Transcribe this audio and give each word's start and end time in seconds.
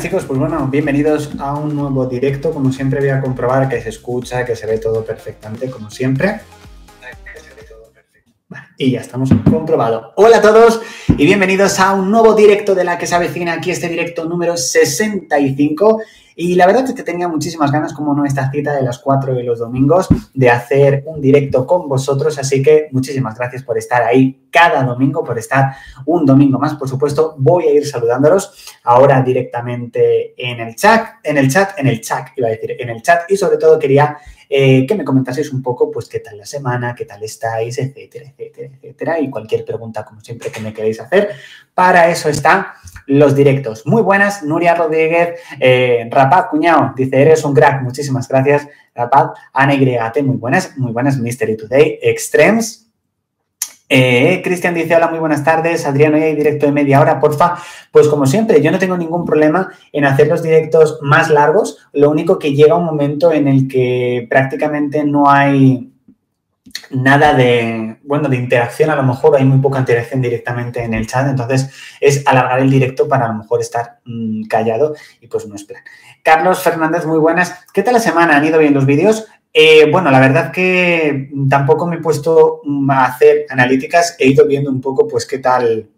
chicos, 0.00 0.24
pues 0.26 0.38
bueno, 0.38 0.68
bienvenidos 0.68 1.30
a 1.40 1.54
un 1.54 1.74
nuevo 1.74 2.06
directo. 2.06 2.52
Como 2.52 2.70
siempre 2.70 3.00
voy 3.00 3.08
a 3.08 3.20
comprobar 3.20 3.68
que 3.68 3.80
se 3.80 3.88
escucha, 3.88 4.44
que 4.44 4.54
se 4.54 4.64
ve 4.64 4.78
todo 4.78 5.04
perfectamente, 5.04 5.68
como 5.68 5.90
siempre. 5.90 6.40
y 8.76 8.92
ya 8.92 9.00
estamos 9.00 9.30
comprobado. 9.50 10.12
Hola 10.14 10.36
a 10.36 10.40
todos 10.40 10.80
y 11.08 11.26
bienvenidos 11.26 11.80
a 11.80 11.94
un 11.94 12.12
nuevo 12.12 12.34
directo 12.34 12.76
de 12.76 12.84
la 12.84 12.96
que 12.96 13.08
se 13.08 13.14
avecina 13.16 13.54
aquí 13.54 13.72
este 13.72 13.88
directo 13.88 14.24
número 14.24 14.56
65 14.56 16.00
y 16.40 16.54
la 16.54 16.66
verdad 16.66 16.84
es 16.84 16.94
que 16.94 17.02
tenía 17.02 17.26
muchísimas 17.26 17.72
ganas, 17.72 17.92
como 17.92 18.14
no, 18.14 18.24
esta 18.24 18.48
cita 18.48 18.72
de 18.72 18.82
las 18.82 19.00
4 19.00 19.34
de 19.34 19.42
los 19.42 19.58
domingos, 19.58 20.06
de 20.32 20.48
hacer 20.48 21.02
un 21.04 21.20
directo 21.20 21.66
con 21.66 21.88
vosotros. 21.88 22.38
Así 22.38 22.62
que 22.62 22.86
muchísimas 22.92 23.36
gracias 23.36 23.64
por 23.64 23.76
estar 23.76 24.04
ahí 24.04 24.46
cada 24.48 24.84
domingo, 24.84 25.24
por 25.24 25.36
estar 25.36 25.74
un 26.06 26.24
domingo 26.24 26.60
más. 26.60 26.76
Por 26.76 26.88
supuesto, 26.88 27.34
voy 27.38 27.64
a 27.64 27.72
ir 27.72 27.84
saludándolos 27.84 28.72
ahora 28.84 29.20
directamente 29.20 30.32
en 30.38 30.60
el 30.60 30.76
chat, 30.76 31.14
en 31.24 31.38
el 31.38 31.50
chat, 31.50 31.76
en 31.76 31.88
el 31.88 32.00
chat, 32.00 32.28
iba 32.36 32.46
a 32.46 32.52
decir, 32.52 32.76
en 32.78 32.90
el 32.90 33.02
chat. 33.02 33.28
Y 33.28 33.36
sobre 33.36 33.56
todo 33.56 33.76
quería 33.76 34.16
eh, 34.48 34.86
que 34.86 34.94
me 34.94 35.04
comentaseis 35.04 35.52
un 35.52 35.62
poco, 35.62 35.90
pues, 35.90 36.08
qué 36.08 36.20
tal 36.20 36.38
la 36.38 36.46
semana, 36.46 36.94
qué 36.94 37.04
tal 37.04 37.22
estáis, 37.22 37.78
etcétera, 37.78 38.26
etcétera, 38.26 38.70
etcétera. 38.74 39.20
Y 39.20 39.30
cualquier 39.30 39.64
pregunta, 39.64 40.04
como 40.04 40.20
siempre, 40.20 40.50
que 40.50 40.60
me 40.60 40.72
queréis 40.72 41.00
hacer. 41.00 41.30
Para 41.74 42.10
eso 42.10 42.28
está 42.28 42.74
los 43.06 43.34
directos. 43.34 43.86
Muy 43.86 44.02
buenas, 44.02 44.42
Nuria 44.42 44.74
Rodríguez, 44.74 45.40
eh, 45.60 46.08
Rapaz 46.10 46.46
Cuñado, 46.50 46.92
dice, 46.96 47.20
eres 47.20 47.44
un 47.44 47.54
crack, 47.54 47.82
muchísimas 47.82 48.28
gracias, 48.28 48.68
Rapaz, 48.94 49.30
Ana 49.52 49.74
YT, 49.74 50.22
muy 50.22 50.36
buenas, 50.36 50.76
muy 50.76 50.92
buenas, 50.92 51.18
Mystery 51.18 51.56
Today, 51.56 51.98
Extremes, 52.02 52.87
eh, 53.88 54.42
Cristian 54.44 54.74
dice, 54.74 54.94
hola, 54.94 55.08
muy 55.08 55.18
buenas 55.18 55.44
tardes. 55.44 55.86
Adrián, 55.86 56.14
hoy 56.14 56.22
hay 56.22 56.36
directo 56.36 56.66
de 56.66 56.72
media 56.72 57.00
hora, 57.00 57.20
porfa. 57.20 57.56
Pues 57.90 58.08
como 58.08 58.26
siempre, 58.26 58.60
yo 58.60 58.70
no 58.70 58.78
tengo 58.78 58.96
ningún 58.96 59.24
problema 59.24 59.70
en 59.92 60.04
hacer 60.04 60.28
los 60.28 60.42
directos 60.42 60.98
más 61.02 61.30
largos. 61.30 61.78
Lo 61.92 62.10
único 62.10 62.38
que 62.38 62.54
llega 62.54 62.74
un 62.74 62.84
momento 62.84 63.32
en 63.32 63.48
el 63.48 63.66
que 63.66 64.26
prácticamente 64.28 65.04
no 65.04 65.30
hay 65.30 65.92
nada 66.90 67.34
de, 67.34 67.98
bueno, 68.02 68.28
de 68.28 68.36
interacción, 68.36 68.90
a 68.90 68.96
lo 68.96 69.02
mejor 69.02 69.36
hay 69.36 69.44
muy 69.44 69.58
poca 69.58 69.78
interacción 69.78 70.20
directamente 70.20 70.82
en 70.82 70.94
el 70.94 71.06
chat, 71.06 71.26
entonces 71.26 71.70
es 72.00 72.26
alargar 72.26 72.60
el 72.60 72.70
directo 72.70 73.08
para 73.08 73.26
a 73.26 73.28
lo 73.28 73.34
mejor 73.34 73.60
estar 73.60 74.00
mm, 74.04 74.44
callado 74.44 74.94
y 75.20 75.26
pues 75.26 75.46
no 75.46 75.54
es 75.54 75.64
plan. 75.64 75.82
Carlos 76.22 76.60
Fernández, 76.60 77.06
muy 77.06 77.18
buenas. 77.18 77.66
¿Qué 77.72 77.82
tal 77.82 77.94
la 77.94 78.00
semana? 78.00 78.36
¿Han 78.36 78.44
ido 78.44 78.58
bien 78.58 78.74
los 78.74 78.86
vídeos? 78.86 79.26
Eh, 79.52 79.90
bueno, 79.90 80.10
la 80.10 80.20
verdad 80.20 80.52
que 80.52 81.30
tampoco 81.48 81.86
me 81.86 81.96
he 81.96 82.00
puesto 82.00 82.60
a 82.90 83.04
hacer 83.06 83.46
analíticas, 83.48 84.16
he 84.18 84.28
ido 84.28 84.46
viendo 84.46 84.70
un 84.70 84.80
poco 84.80 85.08
pues 85.08 85.26
qué 85.26 85.38
tal 85.38 85.88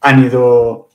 han 0.00 0.24
ido 0.24 0.88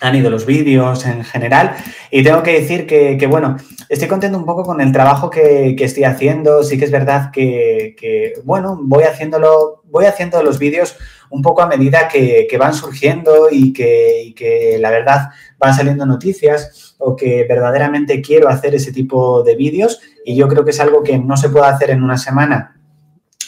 han 0.00 0.14
ido 0.14 0.30
los 0.30 0.46
vídeos 0.46 1.04
en 1.06 1.24
general. 1.24 1.76
Y 2.10 2.22
tengo 2.22 2.42
que 2.42 2.60
decir 2.60 2.86
que, 2.86 3.26
bueno, 3.28 3.56
estoy 3.88 4.08
contento 4.08 4.38
un 4.38 4.46
poco 4.46 4.64
con 4.64 4.80
el 4.80 4.92
trabajo 4.92 5.30
que, 5.30 5.76
estoy 5.78 6.04
haciendo. 6.04 6.62
Sí 6.64 6.78
que 6.78 6.86
es 6.86 6.90
verdad 6.90 7.30
que, 7.30 8.34
bueno, 8.44 8.78
voy 8.82 9.04
haciéndolo, 9.04 9.82
voy 9.84 10.06
haciendo 10.06 10.42
los 10.42 10.58
vídeos 10.58 10.96
un 11.28 11.42
poco 11.42 11.62
a 11.62 11.68
medida 11.68 12.08
que, 12.08 12.48
van 12.58 12.74
surgiendo 12.74 13.48
y 13.50 13.72
que, 13.72 14.76
la 14.80 14.90
verdad 14.90 15.28
van 15.58 15.74
saliendo 15.74 16.06
noticias 16.06 16.96
o 16.98 17.14
que 17.14 17.44
verdaderamente 17.48 18.22
quiero 18.22 18.48
hacer 18.48 18.74
ese 18.74 18.92
tipo 18.92 19.42
de 19.42 19.54
vídeos. 19.56 20.00
Y 20.24 20.34
yo 20.36 20.48
creo 20.48 20.64
que 20.64 20.70
es 20.70 20.80
algo 20.80 21.02
que 21.02 21.18
no 21.18 21.36
se 21.36 21.50
puede 21.50 21.66
hacer 21.66 21.90
en 21.90 22.02
una 22.02 22.16
semana 22.16 22.76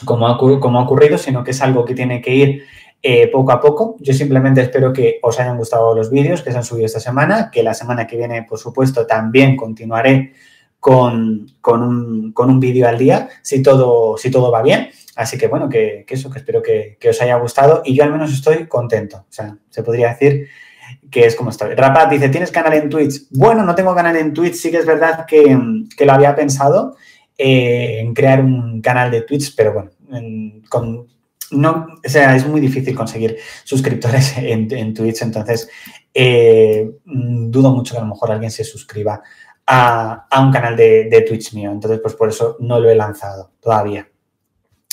como 0.04 0.26
ha 0.26 0.32
ocurrido, 0.82 1.16
sino 1.16 1.44
que 1.44 1.52
es 1.52 1.62
algo 1.62 1.84
que 1.84 1.94
tiene 1.94 2.20
que 2.20 2.34
ir 2.34 2.64
eh, 3.02 3.28
poco 3.28 3.50
a 3.50 3.60
poco. 3.60 3.96
Yo 3.98 4.14
simplemente 4.14 4.60
espero 4.60 4.92
que 4.92 5.18
os 5.22 5.40
hayan 5.40 5.56
gustado 5.56 5.94
los 5.94 6.08
vídeos 6.08 6.42
que 6.42 6.52
se 6.52 6.56
han 6.56 6.64
subido 6.64 6.86
esta 6.86 7.00
semana, 7.00 7.50
que 7.50 7.62
la 7.62 7.74
semana 7.74 8.06
que 8.06 8.16
viene, 8.16 8.44
por 8.44 8.58
supuesto, 8.58 9.06
también 9.06 9.56
continuaré 9.56 10.32
con, 10.78 11.46
un, 11.64 12.60
vídeo 12.60 12.88
al 12.88 12.98
día, 12.98 13.28
si 13.42 13.62
todo, 13.62 14.16
si 14.16 14.30
todo 14.30 14.52
va 14.52 14.62
bien. 14.62 14.90
Así 15.16 15.36
que 15.36 15.48
bueno, 15.48 15.68
que, 15.68 16.04
eso, 16.08 16.30
que 16.30 16.38
espero 16.38 16.62
que, 16.62 16.96
os 17.08 17.20
haya 17.20 17.36
gustado 17.36 17.82
y 17.84 17.94
yo 17.94 18.04
al 18.04 18.12
menos 18.12 18.32
estoy 18.32 18.66
contento. 18.66 19.18
O 19.18 19.32
sea, 19.32 19.56
se 19.68 19.82
podría 19.82 20.10
decir 20.10 20.46
que 21.10 21.26
es 21.26 21.34
como 21.34 21.50
estoy. 21.50 21.74
Rapat 21.74 22.10
dice, 22.10 22.28
¿tienes 22.28 22.52
canal 22.52 22.74
en 22.74 22.88
Twitch? 22.88 23.28
Bueno, 23.30 23.64
no 23.64 23.74
tengo 23.74 23.94
canal 23.94 24.16
en 24.16 24.32
Twitch, 24.32 24.54
sí 24.54 24.70
que 24.70 24.78
es 24.78 24.86
verdad 24.86 25.26
que, 25.26 25.58
lo 26.04 26.12
había 26.12 26.34
pensado 26.36 26.96
eh, 27.36 27.98
en 28.00 28.14
crear 28.14 28.40
un 28.40 28.80
canal 28.80 29.10
de 29.10 29.22
Twitch, 29.22 29.54
pero 29.56 29.72
bueno, 29.72 29.90
con 30.68 31.08
no, 31.52 31.86
o 32.04 32.08
sea, 32.08 32.34
es 32.34 32.46
muy 32.46 32.60
difícil 32.60 32.94
conseguir 32.94 33.38
suscriptores 33.64 34.34
en, 34.36 34.94
Twitch, 34.94 35.22
entonces 35.22 35.68
eh, 36.12 36.90
mm, 37.04 37.50
dudo 37.50 37.72
mucho 37.72 37.94
que 37.94 37.98
a 37.98 38.02
lo 38.02 38.08
mejor 38.08 38.32
alguien 38.32 38.50
se 38.50 38.64
suscriba 38.64 39.22
a, 39.66 40.26
un 40.40 40.52
canal 40.52 40.76
de, 40.76 41.24
Twitch 41.26 41.54
mío. 41.54 41.70
Entonces, 41.70 42.00
pues 42.00 42.14
por 42.14 42.28
eso 42.28 42.56
no 42.60 42.80
lo 42.80 42.90
he 42.90 42.94
lanzado 42.94 43.52
todavía. 43.60 44.08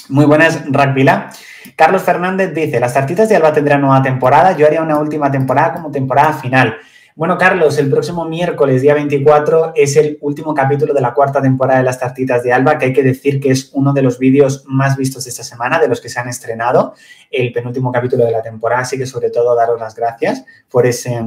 Muy 0.10 0.26
buenas, 0.26 0.64
Rackvila. 0.72 1.32
Carlos 1.76 2.02
Fernández 2.02 2.54
dice, 2.54 2.80
las 2.80 2.94
tartitas 2.94 3.30
de 3.30 3.36
Alba 3.36 3.54
tendrán 3.54 3.82
nueva 3.82 4.02
temporada. 4.02 4.56
Yo 4.58 4.66
haría 4.66 4.82
una 4.82 4.98
última 4.98 5.32
temporada 5.32 5.74
como 5.74 5.92
temporada 5.92 6.34
final. 6.34 6.78
Bueno, 7.20 7.38
Carlos, 7.38 7.78
el 7.78 7.90
próximo 7.90 8.24
miércoles, 8.24 8.82
día 8.82 8.94
24, 8.94 9.74
es 9.76 9.98
el 9.98 10.18
último 10.22 10.54
capítulo 10.54 10.94
de 10.94 11.02
la 11.02 11.14
cuarta 11.14 11.42
temporada 11.42 11.80
de 11.80 11.84
las 11.84 12.00
tartitas 12.00 12.44
de 12.44 12.54
Alba, 12.54 12.78
que 12.78 12.86
hay 12.86 12.94
que 12.94 13.04
decir 13.04 13.42
que 13.42 13.52
es 13.52 13.72
uno 13.74 13.92
de 13.92 14.02
los 14.02 14.18
vídeos 14.20 14.64
más 14.68 14.96
vistos 14.96 15.26
de 15.26 15.32
esta 15.32 15.44
semana, 15.44 15.80
de 15.80 15.90
los 15.90 16.00
que 16.00 16.08
se 16.08 16.18
han 16.18 16.30
estrenado, 16.30 16.94
el 17.30 17.52
penúltimo 17.52 17.92
capítulo 17.92 18.24
de 18.24 18.32
la 18.32 18.42
temporada, 18.42 18.84
así 18.84 18.98
que 18.98 19.06
sobre 19.06 19.32
todo 19.32 19.54
daros 19.54 19.78
las 19.82 19.96
gracias 19.96 20.46
por 20.72 20.86
ese, 20.86 21.22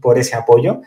por 0.00 0.18
ese 0.18 0.34
apoyo. 0.34 0.80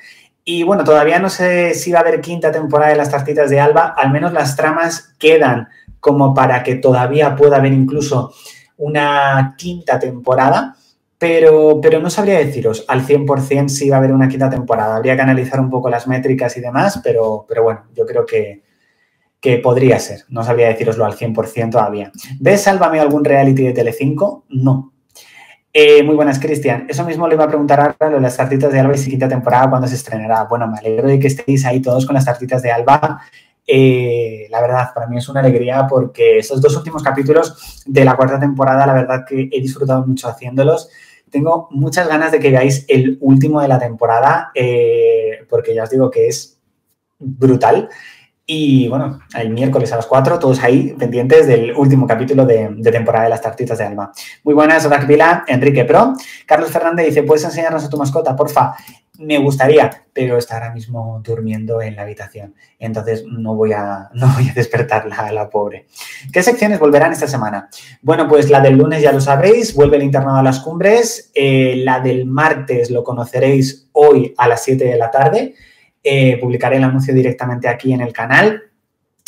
Y 0.44 0.64
bueno, 0.64 0.84
todavía 0.84 1.20
no 1.20 1.30
sé 1.30 1.74
si 1.74 1.94
va 1.94 2.00
a 2.00 2.02
haber 2.02 2.20
quinta 2.20 2.52
temporada 2.52 2.92
de 2.92 2.98
las 2.98 3.12
tartitas 3.12 3.50
de 3.50 3.62
Alba, 3.62 3.96
al 3.96 4.12
menos 4.12 4.34
las 4.34 4.58
tramas 4.58 5.16
quedan 5.18 5.70
como 6.02 6.34
para 6.34 6.64
que 6.64 6.76
todavía 6.76 7.34
pueda 7.38 7.56
haber 7.56 7.72
incluso 7.72 8.34
una 8.76 9.56
quinta 9.58 9.98
temporada. 10.00 10.76
Pero, 11.20 11.82
pero 11.82 12.00
no 12.00 12.10
sabría 12.10 12.40
deciros 12.40 12.86
al 12.88 13.06
100% 13.06 13.68
si 13.68 13.90
va 13.90 13.98
a 13.98 14.00
haber 14.00 14.14
una 14.14 14.30
quinta 14.30 14.50
temporada. 14.50 14.96
Habría 14.96 15.18
que 15.18 15.22
analizar 15.22 15.60
un 15.60 15.70
poco 15.70 15.90
las 15.90 16.08
métricas 16.08 16.56
y 16.56 16.62
demás, 16.62 17.02
pero, 17.04 17.46
pero 17.48 17.64
bueno, 17.64 17.84
yo 17.94 18.06
creo 18.06 18.26
que, 18.26 18.64
podría 19.62 20.00
ser. 20.00 20.22
No 20.30 20.44
sabría 20.44 20.70
deciroslo 20.70 21.06
al 21.06 21.14
100% 21.14 21.72
todavía. 21.72 22.12
¿Ves 22.40 22.62
Sálvame 22.62 23.00
algún 23.00 23.26
reality 23.26 23.64
de 23.64 23.74
Telecinco? 23.74 24.46
No. 24.50 24.94
Eh, 25.74 26.04
muy 26.04 26.16
buenas, 26.16 26.40
Cristian. 26.40 26.88
Eso 26.90 27.06
mismo 27.06 27.28
le 27.28 27.36
iba 27.36 27.44
a 27.44 27.48
preguntar 27.48 27.80
ahora 27.80 28.10
lo 28.10 28.16
de 28.16 28.22
las 28.22 28.38
tartitas 28.38 28.72
de 28.72 28.80
Alba 28.80 28.96
y 28.96 28.98
si 28.98 29.10
quinta 29.10 29.28
temporada, 29.28 29.70
¿cuándo 29.70 29.88
se 29.88 29.96
estrenará? 29.96 30.46
Bueno, 30.46 30.68
me 30.68 30.78
alegro 30.78 31.10
de 31.10 31.20
que 31.20 31.28
estéis 31.28 31.66
ahí 31.66 31.82
todos 31.82 32.06
con 32.06 32.16
las 32.16 32.26
tartitas 32.26 32.62
de 32.62 32.72
Alba. 32.72 33.22
Eh, 33.68 34.48
la 34.50 34.62
verdad, 34.62 34.90
para 34.96 35.06
mí 35.06 35.18
es 35.18 35.30
una 35.30 35.42
alegría 35.42 35.86
porque 35.88 36.40
esos 36.40 36.60
dos 36.60 36.76
últimos 36.76 37.04
capítulos 37.04 37.84
de 37.86 38.04
la 38.04 38.16
cuarta 38.16 38.40
temporada, 38.40 38.88
la 38.88 38.94
verdad 38.94 39.26
que 39.28 39.48
he 39.52 39.62
disfrutado 39.62 40.06
mucho 40.08 40.28
haciéndolos. 40.28 40.90
Tengo 41.30 41.68
muchas 41.72 42.08
ganas 42.08 42.32
de 42.32 42.40
que 42.40 42.52
veáis 42.52 42.86
el 42.88 43.18
último 43.22 43.62
de 43.62 43.68
la 43.68 43.80
temporada, 43.80 44.52
eh, 44.56 45.46
porque 45.50 45.74
ya 45.74 45.84
os 45.84 45.90
digo 45.90 46.10
que 46.10 46.28
es 46.28 46.60
brutal. 47.20 47.90
Y 48.52 48.88
bueno, 48.88 49.20
el 49.38 49.52
miércoles 49.52 49.94
a 49.94 49.98
las 49.98 50.08
4, 50.08 50.40
todos 50.40 50.64
ahí 50.64 50.96
pendientes 50.98 51.46
del 51.46 51.72
último 51.72 52.08
capítulo 52.08 52.48
de, 52.48 52.76
temporada 52.92 53.26
de 53.26 53.30
las 53.30 53.44
tartitas 53.44 53.78
de 53.78 53.84
Alma. 53.84 54.12
Muy 54.44 54.56
buenas, 54.56 54.90
Vila, 55.08 55.44
Enrique 55.48 55.86
Pro. 55.86 56.16
Carlos 56.48 56.72
Fernández 56.72 57.06
dice, 57.06 57.22
¿puedes 57.22 57.44
enseñarnos 57.44 57.86
a 57.86 57.90
tu 57.90 57.98
mascota, 57.98 58.36
porfa? 58.36 58.74
Me 59.20 59.38
gustaría, 59.38 59.92
pero 60.12 60.36
está 60.36 60.56
ahora 60.56 60.74
mismo 60.74 61.22
durmiendo 61.24 61.80
en 61.80 61.96
la 61.96 62.02
habitación. 62.02 62.56
Entonces 62.80 63.24
no 63.24 63.54
voy 63.54 63.74
a, 63.74 64.10
no 64.16 64.28
voy 64.34 64.50
a 64.50 64.54
despertarla 64.54 65.16
a 65.16 65.32
la 65.32 65.48
pobre. 65.48 65.86
¿Qué 66.34 66.42
secciones 66.42 66.80
volverán 66.80 67.12
esta 67.12 67.28
semana? 67.28 67.70
Bueno, 68.02 68.28
pues 68.28 68.50
la 68.50 68.62
del 68.62 68.80
lunes 68.80 69.04
ya 69.04 69.12
lo 69.12 69.22
sabéis, 69.22 69.76
vuelve 69.76 69.98
el 69.98 70.04
internado 70.04 70.38
a 70.38 70.44
las 70.44 70.60
cumbres. 70.62 71.30
Eh, 71.36 71.76
la 71.86 72.00
del 72.00 72.26
martes 72.26 72.90
lo 72.90 73.04
conoceréis 73.04 73.90
hoy 73.92 74.34
a 74.40 74.48
las 74.48 74.64
7 74.64 74.86
de 74.86 74.98
la 74.98 75.12
tarde. 75.12 75.54
Eh, 76.04 76.38
publicaré 76.40 76.78
el 76.78 76.84
anuncio 76.84 77.14
directamente 77.14 77.68
aquí 77.68 77.94
en 77.94 78.02
el 78.02 78.14
canal. 78.14 78.64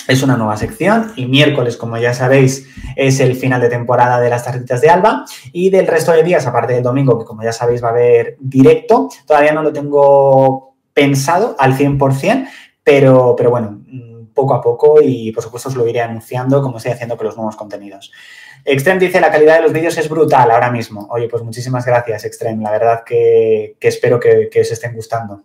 Es 0.08 0.24
una 0.24 0.36
nueva 0.36 0.58
sección 0.58 1.12
y 1.16 1.26
miércoles, 1.26 1.78
como 1.78 1.98
ya 1.98 2.14
sabéis, 2.14 2.68
es 2.96 3.20
el 3.20 3.36
final 3.36 3.62
de 3.62 3.70
temporada 3.70 4.20
de 4.20 4.30
las 4.30 4.44
tarjetas 4.44 4.82
de 4.82 4.90
Alba 4.90 5.26
y 5.52 5.70
del 5.70 5.88
resto 5.88 6.12
de 6.12 6.24
días, 6.24 6.46
aparte 6.48 6.74
del 6.74 6.84
domingo, 6.84 7.20
que 7.20 7.26
como 7.26 7.44
ya 7.44 7.54
sabéis 7.54 7.84
va 7.84 7.90
a 7.90 7.92
haber 7.92 8.36
directo, 8.40 9.10
todavía 9.28 9.54
no 9.54 9.62
lo 9.62 9.72
tengo 9.72 10.76
pensado 10.94 11.56
al 11.60 11.78
100%, 11.78 12.48
pero, 12.84 13.36
pero 13.38 13.52
bueno, 13.52 13.80
mm, 13.86 14.34
poco 14.34 14.56
a 14.56 14.62
poco 14.62 15.02
y 15.02 15.32
por 15.32 15.44
supuesto 15.44 15.70
os 15.70 15.76
lo 15.76 15.88
iré 15.88 16.02
anunciando 16.02 16.62
como 16.62 16.78
estoy 16.78 16.94
haciendo 16.94 17.16
con 17.16 17.28
los 17.28 17.38
nuevos 17.38 17.56
contenidos. 17.56 18.12
Extreme 18.66 19.00
dice, 19.00 19.22
la 19.22 19.32
calidad 19.32 19.58
de 19.58 19.64
los 19.64 19.74
vídeos 19.74 19.98
es 19.98 20.10
brutal 20.10 20.50
ahora 20.52 20.72
mismo. 20.72 21.08
Oye, 21.12 21.28
pues 21.28 21.44
muchísimas 21.44 21.86
gracias, 21.86 22.26
Extreme. 22.26 22.64
La 22.64 22.72
verdad 22.72 23.04
que, 23.04 23.76
espero 23.80 24.20
que, 24.20 24.50
que 24.52 24.62
os 24.62 24.72
estén 24.72 24.94
gustando. 24.94 25.44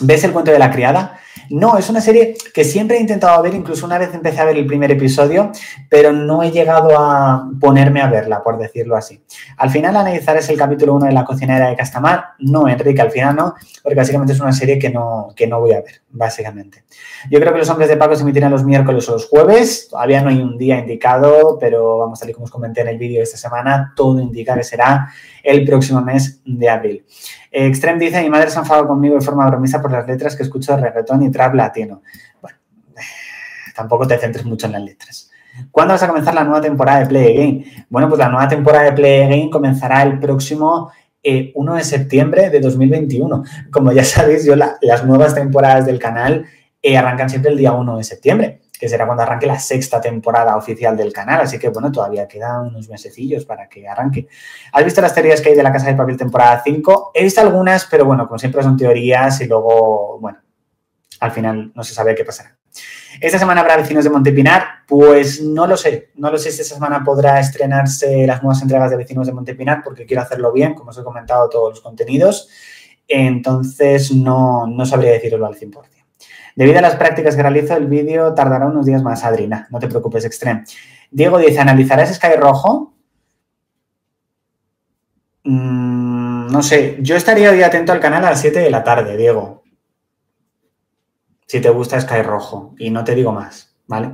¿Ves 0.00 0.24
el 0.24 0.32
cuento 0.32 0.50
de 0.50 0.58
la 0.58 0.70
criada? 0.70 1.20
No, 1.50 1.76
es 1.76 1.88
una 1.90 2.00
serie 2.00 2.34
que 2.54 2.64
siempre 2.64 2.96
he 2.96 3.00
intentado 3.00 3.42
ver, 3.42 3.54
incluso 3.54 3.86
una 3.86 3.98
vez 3.98 4.14
empecé 4.14 4.40
a 4.40 4.44
ver 4.44 4.56
el 4.56 4.66
primer 4.66 4.90
episodio, 4.90 5.50
pero 5.88 6.12
no 6.12 6.42
he 6.42 6.50
llegado 6.50 6.98
a 6.98 7.48
ponerme 7.60 8.00
a 8.00 8.08
verla, 8.08 8.42
por 8.42 8.58
decirlo 8.58 8.96
así. 8.96 9.22
Al 9.56 9.70
final 9.70 9.96
analizar 9.96 10.36
es 10.36 10.48
el 10.48 10.56
capítulo 10.56 10.94
1 10.94 11.06
de 11.06 11.12
La 11.12 11.24
cocinera 11.24 11.68
de 11.68 11.76
Castamar. 11.76 12.24
No, 12.38 12.68
Enrique, 12.68 13.00
al 13.00 13.10
final 13.10 13.36
no, 13.36 13.54
porque 13.82 13.96
básicamente 13.96 14.32
es 14.32 14.40
una 14.40 14.52
serie 14.52 14.78
que 14.78 14.90
no, 14.90 15.28
que 15.34 15.46
no 15.46 15.60
voy 15.60 15.72
a 15.72 15.80
ver, 15.80 16.02
básicamente. 16.10 16.84
Yo 17.30 17.40
creo 17.40 17.52
que 17.52 17.58
Los 17.58 17.70
Hombres 17.70 17.88
de 17.88 17.96
Paco 17.96 18.14
se 18.16 18.22
emitirán 18.22 18.50
los 18.50 18.64
miércoles 18.64 19.08
o 19.08 19.12
los 19.12 19.28
jueves. 19.28 19.88
Todavía 19.88 20.22
no 20.22 20.30
hay 20.30 20.40
un 20.40 20.58
día 20.58 20.78
indicado, 20.78 21.58
pero 21.58 21.98
vamos, 21.98 22.20
tal 22.20 22.30
y 22.30 22.32
como 22.32 22.44
os 22.44 22.50
comenté 22.50 22.82
en 22.82 22.88
el 22.88 22.98
vídeo 22.98 23.18
de 23.18 23.24
esta 23.24 23.36
semana, 23.36 23.92
todo 23.96 24.20
indica 24.20 24.54
que 24.54 24.64
será 24.64 25.08
el 25.42 25.64
próximo 25.64 26.00
mes 26.00 26.40
de 26.44 26.68
abril. 26.68 27.04
Extreme 27.50 27.98
dice, 27.98 28.22
mi 28.22 28.30
madre 28.30 28.50
se 28.50 28.58
ha 28.58 28.62
enfadado 28.62 28.88
conmigo 28.88 29.14
de 29.14 29.20
forma 29.20 29.46
bromista 29.46 29.82
por 29.82 29.92
las 29.92 30.06
letras 30.06 30.34
que 30.36 30.42
escucho 30.42 30.74
de 30.74 30.82
reggaetón 30.82 31.21
y 31.24 31.30
trap 31.30 31.54
latino. 31.54 32.02
Bueno, 32.40 32.58
tampoco 33.74 34.06
te 34.06 34.18
centres 34.18 34.44
mucho 34.44 34.66
en 34.66 34.72
las 34.72 34.82
letras. 34.82 35.30
¿Cuándo 35.70 35.94
vas 35.94 36.02
a 36.02 36.08
comenzar 36.08 36.34
la 36.34 36.44
nueva 36.44 36.60
temporada 36.60 37.00
de 37.00 37.06
Play 37.06 37.36
Again? 37.36 37.86
Bueno, 37.90 38.08
pues 38.08 38.18
la 38.18 38.28
nueva 38.28 38.48
temporada 38.48 38.84
de 38.84 38.92
Play 38.92 39.22
Again 39.22 39.50
comenzará 39.50 40.02
el 40.02 40.18
próximo 40.18 40.90
1 41.22 41.74
eh, 41.74 41.78
de 41.78 41.84
septiembre 41.84 42.50
de 42.50 42.60
2021. 42.60 43.44
Como 43.70 43.92
ya 43.92 44.04
sabéis, 44.04 44.44
yo 44.44 44.56
las 44.56 45.04
nuevas 45.04 45.34
temporadas 45.34 45.86
del 45.86 45.98
canal 45.98 46.46
eh, 46.82 46.96
arrancan 46.96 47.28
siempre 47.28 47.50
el 47.50 47.58
día 47.58 47.72
1 47.72 47.96
de 47.96 48.04
septiembre 48.04 48.62
que 48.82 48.88
será 48.88 49.06
cuando 49.06 49.22
arranque 49.22 49.46
la 49.46 49.60
sexta 49.60 50.00
temporada 50.00 50.56
oficial 50.56 50.96
del 50.96 51.12
canal. 51.12 51.42
Así 51.42 51.56
que, 51.56 51.68
bueno, 51.68 51.92
todavía 51.92 52.26
quedan 52.26 52.66
unos 52.66 52.88
mesecillos 52.88 53.44
para 53.44 53.68
que 53.68 53.86
arranque. 53.86 54.26
¿Has 54.72 54.84
visto 54.84 55.00
las 55.00 55.14
teorías 55.14 55.40
que 55.40 55.50
hay 55.50 55.54
de 55.54 55.62
la 55.62 55.72
Casa 55.72 55.86
de 55.86 55.94
Papel 55.94 56.16
temporada 56.16 56.60
5? 56.64 57.12
He 57.14 57.22
visto 57.22 57.40
algunas, 57.40 57.84
pero 57.84 58.04
bueno, 58.06 58.26
como 58.26 58.40
siempre 58.40 58.60
son 58.60 58.76
teorías 58.76 59.40
y 59.40 59.46
luego, 59.46 60.18
bueno, 60.18 60.38
al 61.22 61.30
final 61.30 61.72
no 61.74 61.84
se 61.84 61.94
sabe 61.94 62.16
qué 62.16 62.24
pasará. 62.24 62.56
¿Esta 63.20 63.38
semana 63.38 63.60
habrá 63.60 63.76
Vecinos 63.76 64.02
de 64.02 64.10
Montepinar? 64.10 64.64
Pues 64.88 65.40
no 65.40 65.68
lo 65.68 65.76
sé. 65.76 66.10
No 66.16 66.32
lo 66.32 66.38
sé 66.38 66.50
si 66.50 66.62
esta 66.62 66.74
semana 66.74 67.04
podrá 67.04 67.38
estrenarse 67.38 68.26
las 68.26 68.42
nuevas 68.42 68.60
entregas 68.60 68.90
de 68.90 68.96
Vecinos 68.96 69.28
de 69.28 69.32
Montepinar 69.32 69.82
porque 69.84 70.04
quiero 70.04 70.22
hacerlo 70.22 70.52
bien, 70.52 70.74
como 70.74 70.90
os 70.90 70.98
he 70.98 71.04
comentado, 71.04 71.48
todos 71.48 71.70
los 71.70 71.80
contenidos. 71.80 72.48
Entonces 73.06 74.12
no, 74.12 74.66
no 74.66 74.84
sabría 74.84 75.12
decirlo 75.12 75.46
al 75.46 75.54
100%. 75.54 75.80
Debido 76.56 76.80
a 76.80 76.82
las 76.82 76.96
prácticas 76.96 77.36
que 77.36 77.42
realizo, 77.42 77.76
el 77.76 77.86
vídeo 77.86 78.34
tardará 78.34 78.66
unos 78.66 78.84
días 78.84 79.02
más, 79.02 79.22
Adrina. 79.22 79.68
No 79.70 79.78
te 79.78 79.86
preocupes, 79.86 80.24
Extreme. 80.24 80.64
Diego 81.10 81.38
dice, 81.38 81.60
¿analizarás 81.60 82.12
Sky 82.14 82.34
Rojo? 82.36 82.94
Mm, 85.44 86.50
no 86.50 86.62
sé, 86.64 86.98
yo 87.00 87.14
estaría 87.14 87.50
hoy 87.50 87.62
atento 87.62 87.92
al 87.92 88.00
canal 88.00 88.24
a 88.24 88.30
las 88.30 88.40
7 88.40 88.58
de 88.58 88.70
la 88.70 88.82
tarde, 88.82 89.16
Diego. 89.16 89.61
Si 91.52 91.60
te 91.60 91.68
gusta 91.68 92.00
Sky 92.00 92.22
Rojo. 92.22 92.74
Y 92.78 92.88
no 92.88 93.04
te 93.04 93.14
digo 93.14 93.30
más, 93.30 93.76
¿vale? 93.86 94.12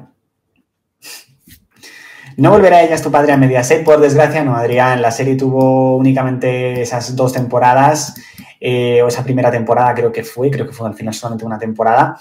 No 2.37 2.51
volverá 2.51 2.83
ella, 2.83 2.97
es 2.97 3.03
tu 3.03 3.13
padre 3.13 3.31
a 3.31 3.37
Mediaset, 3.37 3.85
por 3.85 4.01
desgracia, 4.01 4.43
no, 4.43 4.57
Adrián. 4.57 5.01
La 5.01 5.13
serie 5.13 5.37
tuvo 5.37 5.97
únicamente 5.99 6.83
esas 6.83 7.15
dos 7.15 7.33
temporadas 7.33 8.17
eh, 8.59 9.03
o 9.03 9.07
esa 9.07 9.23
primera 9.23 9.53
temporada 9.53 9.95
creo 9.95 10.11
que 10.11 10.25
fue, 10.25 10.51
creo 10.51 10.67
que 10.67 10.73
fue 10.73 10.89
al 10.89 10.97
final 10.97 11.15
solamente 11.15 11.45
una 11.45 11.61
temporada. 11.61 12.19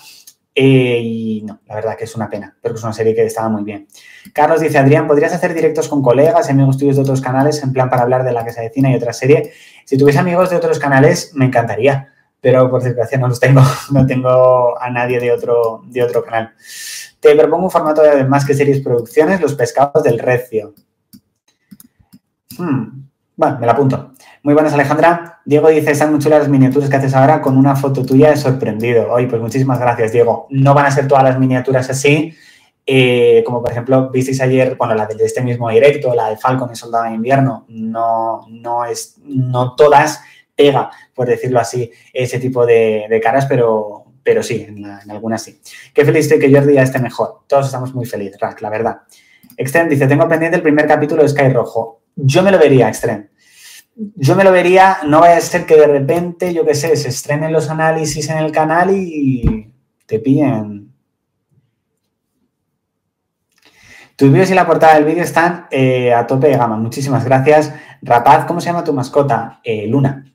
Eh, 0.53 0.99
y 1.01 1.41
no, 1.41 1.61
la 1.65 1.73
verdad 1.73 1.97
que 1.97 2.03
es 2.03 2.15
una 2.15 2.29
pena, 2.29 2.55
pero 2.61 2.75
es 2.75 2.83
una 2.83 2.93
serie 2.93 3.15
que 3.15 3.25
estaba 3.25 3.49
muy 3.49 3.63
bien. 3.63 3.87
Carlos 4.33 4.61
dice, 4.61 4.77
Adrián, 4.77 5.07
¿podrías 5.07 5.33
hacer 5.33 5.55
directos 5.55 5.87
con 5.87 6.03
colegas 6.03 6.47
y 6.47 6.51
amigos 6.51 6.77
tuyos 6.77 6.95
de 6.95 7.01
otros 7.01 7.21
canales 7.21 7.63
en 7.63 7.73
plan 7.73 7.89
para 7.89 8.03
hablar 8.03 8.23
de 8.23 8.33
la 8.33 8.45
que 8.45 8.51
se 8.51 8.61
decina 8.61 8.91
y 8.91 8.95
otra 8.95 9.13
serie? 9.13 9.51
Si 9.83 9.97
tuviese 9.97 10.19
amigos 10.19 10.51
de 10.51 10.57
otros 10.57 10.77
canales, 10.77 11.31
me 11.33 11.45
encantaría, 11.45 12.13
pero 12.42 12.69
por 12.69 12.81
desgracia 12.81 13.18
no 13.18 13.28
los 13.28 13.39
tengo, 13.39 13.62
no 13.92 14.06
tengo 14.06 14.80
a 14.80 14.89
nadie 14.89 15.19
de 15.19 15.31
otro, 15.31 15.81
de 15.86 16.04
otro 16.04 16.24
canal. 16.24 16.54
Te 17.19 17.36
propongo 17.36 17.66
un 17.66 17.72
formato 17.72 18.01
de 18.01 18.24
más 18.25 18.45
que 18.45 18.54
series 18.54 18.81
producciones, 18.81 19.42
los 19.42 19.56
pescados 19.56 20.04
del 20.04 20.19
recio. 20.19 20.74
Hmm, 22.57 23.07
bueno, 23.36 23.57
me 23.60 23.66
la 23.66 23.74
apunto. 23.74 24.12
Muy 24.44 24.54
buenas, 24.54 24.74
Alejandra. 24.74 25.42
Diego 25.45 25.69
dice, 25.69 25.92
están 25.92 26.12
muy 26.12 26.19
chulas 26.19 26.39
las 26.39 26.50
miniaturas 26.50 26.89
que 26.89 26.95
haces 26.95 27.13
ahora 27.13 27.42
con 27.42 27.57
una 27.57 27.75
foto 27.75 28.06
tuya 28.06 28.30
de 28.30 28.38
sorprendido. 28.38 29.12
Oye, 29.12 29.28
pues 29.28 29.42
muchísimas 29.42 29.80
gracias, 29.80 30.12
Diego. 30.12 30.48
No 30.50 30.74
van 30.74 30.86
a 30.86 30.92
ser 30.92 31.07
todas 31.07 31.24
las 31.24 31.39
miniaturas 31.39 31.89
así, 31.89 32.34
eh, 32.89 33.44
como 33.45 33.62
por 33.62 33.72
ejemplo, 33.72 34.10
visteis 34.10 34.39
ayer, 34.39 34.78
bueno, 34.78 34.95
la 34.95 35.06
de 35.06 35.24
este 35.25 35.42
mismo 35.42 35.69
directo, 35.69 36.16
la 36.16 36.30
de 36.30 36.38
Falcon 36.38 36.72
y 36.72 36.75
Soldado 36.78 37.04
de 37.04 37.16
Invierno, 37.16 37.66
no, 37.68 38.45
no, 38.50 38.86
es, 38.86 39.18
no 39.25 39.75
todas 39.75 40.22
pega, 40.57 40.92
por 41.13 41.27
decirlo 41.27 41.59
así, 41.59 41.89
ese 42.12 42.39
tipo 42.39 42.65
de, 42.65 43.21
caras, 43.24 43.45
pero, 43.45 44.06
pero 44.24 44.44
sí, 44.44 44.65
en, 44.68 44.86
algunas 44.86 45.44
sí. 45.44 45.62
Qué 45.94 46.04
feliz 46.04 46.25
estoy 46.25 46.39
que 46.39 46.54
Jordi 46.54 46.74
ya 46.74 46.83
esté 46.83 47.00
mejor. 47.00 47.44
Todos 47.48 47.68
estamos 47.68 47.94
muy 47.95 48.06
felices, 48.06 48.42
la 48.59 48.69
verdad. 48.69 48.98
Extreme 49.56 49.89
dice, 49.89 50.07
tengo 50.07 50.27
pendiente 50.27 50.57
el 50.57 50.63
primer 50.63 50.88
capítulo 50.88 51.24
de 51.24 51.30
Sky 51.30 51.50
Rojo. 51.50 52.01
Yo 52.15 52.44
me 52.44 52.51
lo 52.51 52.59
vería, 52.59 52.89
Extreme 52.89 53.30
yo 53.98 54.36
me 54.36 54.44
lo 54.44 54.51
vería, 54.51 55.00
no 55.07 55.21
vaya 55.21 55.38
a 55.38 55.42
ser 55.42 55.65
que 55.65 55.75
de 55.75 55.88
repente, 55.88 56.54
yo 56.54 56.63
qué 56.65 56.75
sé, 56.75 56.95
se 56.95 57.10
estrenen 57.10 57.51
los 57.51 57.69
análisis 57.69 58.30
en 58.30 58.38
el 58.38 58.51
canal 58.51 58.92
y 58.92 59.74
te 60.06 60.19
pillen. 60.19 60.94
Tus 64.15 64.31
vídeos 64.31 64.51
y 64.51 64.56
la 64.56 64.65
portada 64.65 64.95
del 64.95 65.06
vídeo 65.06 65.24
están 65.24 65.68
eh, 65.71 66.13
a 66.13 66.25
tope 66.27 66.48
de 66.48 66.57
gama. 66.57 66.77
Muchísimas 66.77 67.25
gracias. 67.25 67.74
Rapaz, 68.01 68.45
¿cómo 68.45 68.62
se 68.62 68.68
llama 68.68 68.83
tu 68.83 68.94
mascota? 68.94 69.62
Eh, 69.63 69.88
Luna. 69.88 70.25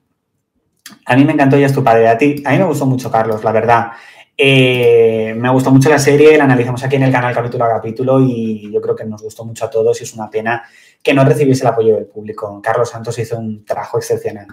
A 1.06 1.16
mí 1.16 1.24
me 1.24 1.32
encantó 1.32 1.56
ya 1.56 1.66
es 1.66 1.72
tu 1.72 1.84
padre. 1.84 2.08
A 2.08 2.18
ti, 2.18 2.42
a 2.44 2.50
mí 2.52 2.58
me 2.58 2.64
gustó 2.64 2.86
mucho, 2.86 3.10
Carlos, 3.10 3.44
la 3.44 3.52
verdad. 3.52 3.92
Eh, 4.36 5.34
me 5.36 5.50
gustó 5.50 5.70
mucho 5.70 5.88
la 5.90 5.98
serie, 5.98 6.36
la 6.38 6.44
analizamos 6.44 6.82
aquí 6.82 6.96
en 6.96 7.02
el 7.02 7.12
canal 7.12 7.34
capítulo 7.34 7.64
a 7.64 7.68
capítulo 7.68 8.18
y 8.20 8.72
yo 8.72 8.80
creo 8.80 8.96
que 8.96 9.04
nos 9.04 9.22
gustó 9.22 9.44
mucho 9.44 9.66
a 9.66 9.70
todos 9.70 10.00
y 10.00 10.04
es 10.04 10.14
una 10.14 10.30
pena 10.30 10.64
que 11.02 11.12
no 11.12 11.24
recibiese 11.24 11.62
el 11.62 11.68
apoyo 11.68 11.94
del 11.94 12.06
público. 12.06 12.60
Carlos 12.62 12.88
Santos 12.90 13.18
hizo 13.18 13.38
un 13.38 13.64
trabajo 13.64 13.98
excepcional. 13.98 14.46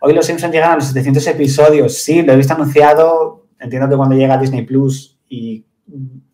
Hoy 0.00 0.12
los 0.12 0.26
Simpsons 0.26 0.52
llegan 0.52 0.72
a 0.72 0.74
los 0.76 0.86
700 0.86 1.26
episodios. 1.28 2.02
Sí, 2.02 2.22
lo 2.22 2.32
he 2.32 2.36
visto 2.36 2.54
anunciado. 2.54 3.46
Entiendo 3.58 3.88
que 3.88 3.96
cuando 3.96 4.16
llega 4.16 4.36
Disney 4.36 4.62
Plus 4.62 5.18
y 5.28 5.64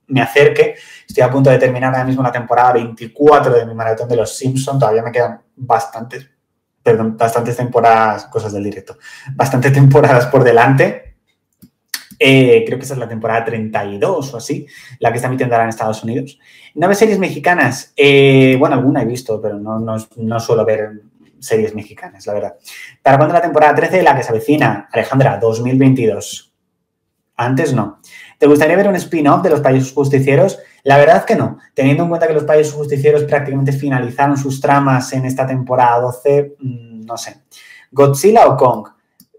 me 0.08 0.20
acerque, 0.20 0.74
estoy 1.06 1.22
a 1.22 1.30
punto 1.30 1.50
de 1.50 1.58
terminar 1.58 1.94
ahora 1.94 2.04
mismo 2.04 2.22
la 2.22 2.32
temporada 2.32 2.72
24 2.72 3.54
de 3.54 3.66
mi 3.66 3.74
maratón 3.74 4.08
de 4.08 4.16
los 4.16 4.36
Simpsons. 4.36 4.78
Todavía 4.78 5.02
me 5.02 5.12
quedan 5.12 5.40
bastantes, 5.54 6.28
perdón, 6.92 7.16
bastantes 7.16 7.56
temporadas, 7.56 8.26
cosas 8.26 8.52
del 8.52 8.64
directo, 8.64 8.98
bastantes 9.34 9.72
temporadas 9.72 10.26
por 10.26 10.42
delante 10.42 11.08
eh, 12.18 12.64
creo 12.66 12.78
que 12.78 12.84
esa 12.84 12.94
es 12.94 13.00
la 13.00 13.08
temporada 13.08 13.44
32 13.44 14.34
o 14.34 14.36
así, 14.36 14.66
la 14.98 15.10
que 15.10 15.16
está 15.16 15.28
emitiendo 15.28 15.54
ahora 15.54 15.64
en 15.64 15.70
Estados 15.70 16.02
Unidos. 16.02 16.38
¿No 16.74 16.88
ves 16.88 16.98
series 16.98 17.18
mexicanas? 17.18 17.92
Eh, 17.96 18.56
bueno, 18.58 18.74
alguna 18.74 19.02
he 19.02 19.06
visto, 19.06 19.40
pero 19.40 19.58
no, 19.58 19.78
no, 19.78 20.40
suelo 20.40 20.64
ver 20.64 21.02
series 21.38 21.74
mexicanas, 21.74 22.26
la 22.26 22.34
verdad. 22.34 22.56
¿Para 23.02 23.18
cuándo 23.18 23.34
la 23.34 23.42
temporada 23.42 23.74
13 23.74 24.02
la 24.02 24.16
que 24.16 24.24
se 24.24 24.30
avecina? 24.30 24.88
Alejandra, 24.90 25.38
2022. 25.38 26.52
Antes 27.36 27.72
no. 27.72 28.00
¿Te 28.38 28.46
gustaría 28.46 28.76
ver 28.76 28.88
un 28.88 28.94
spin-off 28.94 29.42
de 29.42 29.50
los 29.50 29.60
payasos 29.60 29.92
justicieros? 29.92 30.60
La 30.84 30.96
verdad 30.96 31.24
que 31.24 31.34
no. 31.34 31.58
Teniendo 31.74 32.04
en 32.04 32.08
cuenta 32.08 32.28
que 32.28 32.34
los 32.34 32.44
payasos 32.44 32.74
justicieros 32.74 33.24
prácticamente 33.24 33.72
finalizaron 33.72 34.36
sus 34.36 34.60
tramas 34.60 35.12
en 35.12 35.24
esta 35.24 35.46
temporada 35.46 36.00
12, 36.00 36.56
mm, 36.60 37.04
no 37.04 37.16
sé. 37.16 37.42
¿Godzilla 37.90 38.46
o 38.46 38.56
Kong? 38.56 38.88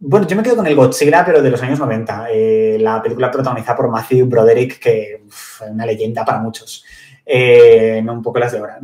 Bueno, 0.01 0.27
yo 0.27 0.35
me 0.35 0.43
quedo 0.43 0.57
con 0.57 0.67
el 0.67 0.75
Godzilla, 0.75 1.25
pero 1.25 1.41
de 1.41 1.49
los 1.49 1.61
años 1.61 1.79
90. 1.79 2.27
Eh, 2.31 2.77
la 2.79 3.01
película 3.01 3.31
protagonizada 3.31 3.77
por 3.77 3.89
Matthew 3.89 4.27
Broderick, 4.27 4.79
que 4.79 5.21
es 5.27 5.61
una 5.69 5.85
leyenda 5.85 6.25
para 6.25 6.39
muchos. 6.39 6.83
Eh, 7.25 8.01
no 8.03 8.13
un 8.13 8.21
poco 8.21 8.39
las 8.39 8.51
de 8.51 8.57
ahora. 8.59 8.79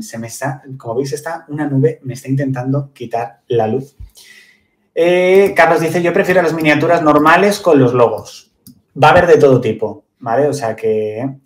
se 0.00 0.18
me 0.18 0.26
está, 0.26 0.62
como 0.78 0.96
veis, 0.96 1.12
está 1.12 1.44
una 1.48 1.66
nube, 1.66 2.00
me 2.02 2.14
está 2.14 2.28
intentando 2.28 2.92
quitar 2.92 3.40
la 3.48 3.66
luz. 3.66 3.96
Eh, 4.94 5.52
Carlos 5.54 5.80
dice, 5.80 6.02
yo 6.02 6.12
prefiero 6.12 6.42
las 6.42 6.54
miniaturas 6.54 7.02
normales 7.02 7.60
con 7.60 7.78
los 7.78 7.92
logos. 7.92 8.49
Va 9.02 9.08
a 9.08 9.10
haber 9.10 9.26
de 9.26 9.38
todo 9.38 9.60
tipo, 9.60 10.04
¿vale? 10.18 10.46
O 10.46 10.52
sea 10.52 10.74
que... 10.76 11.38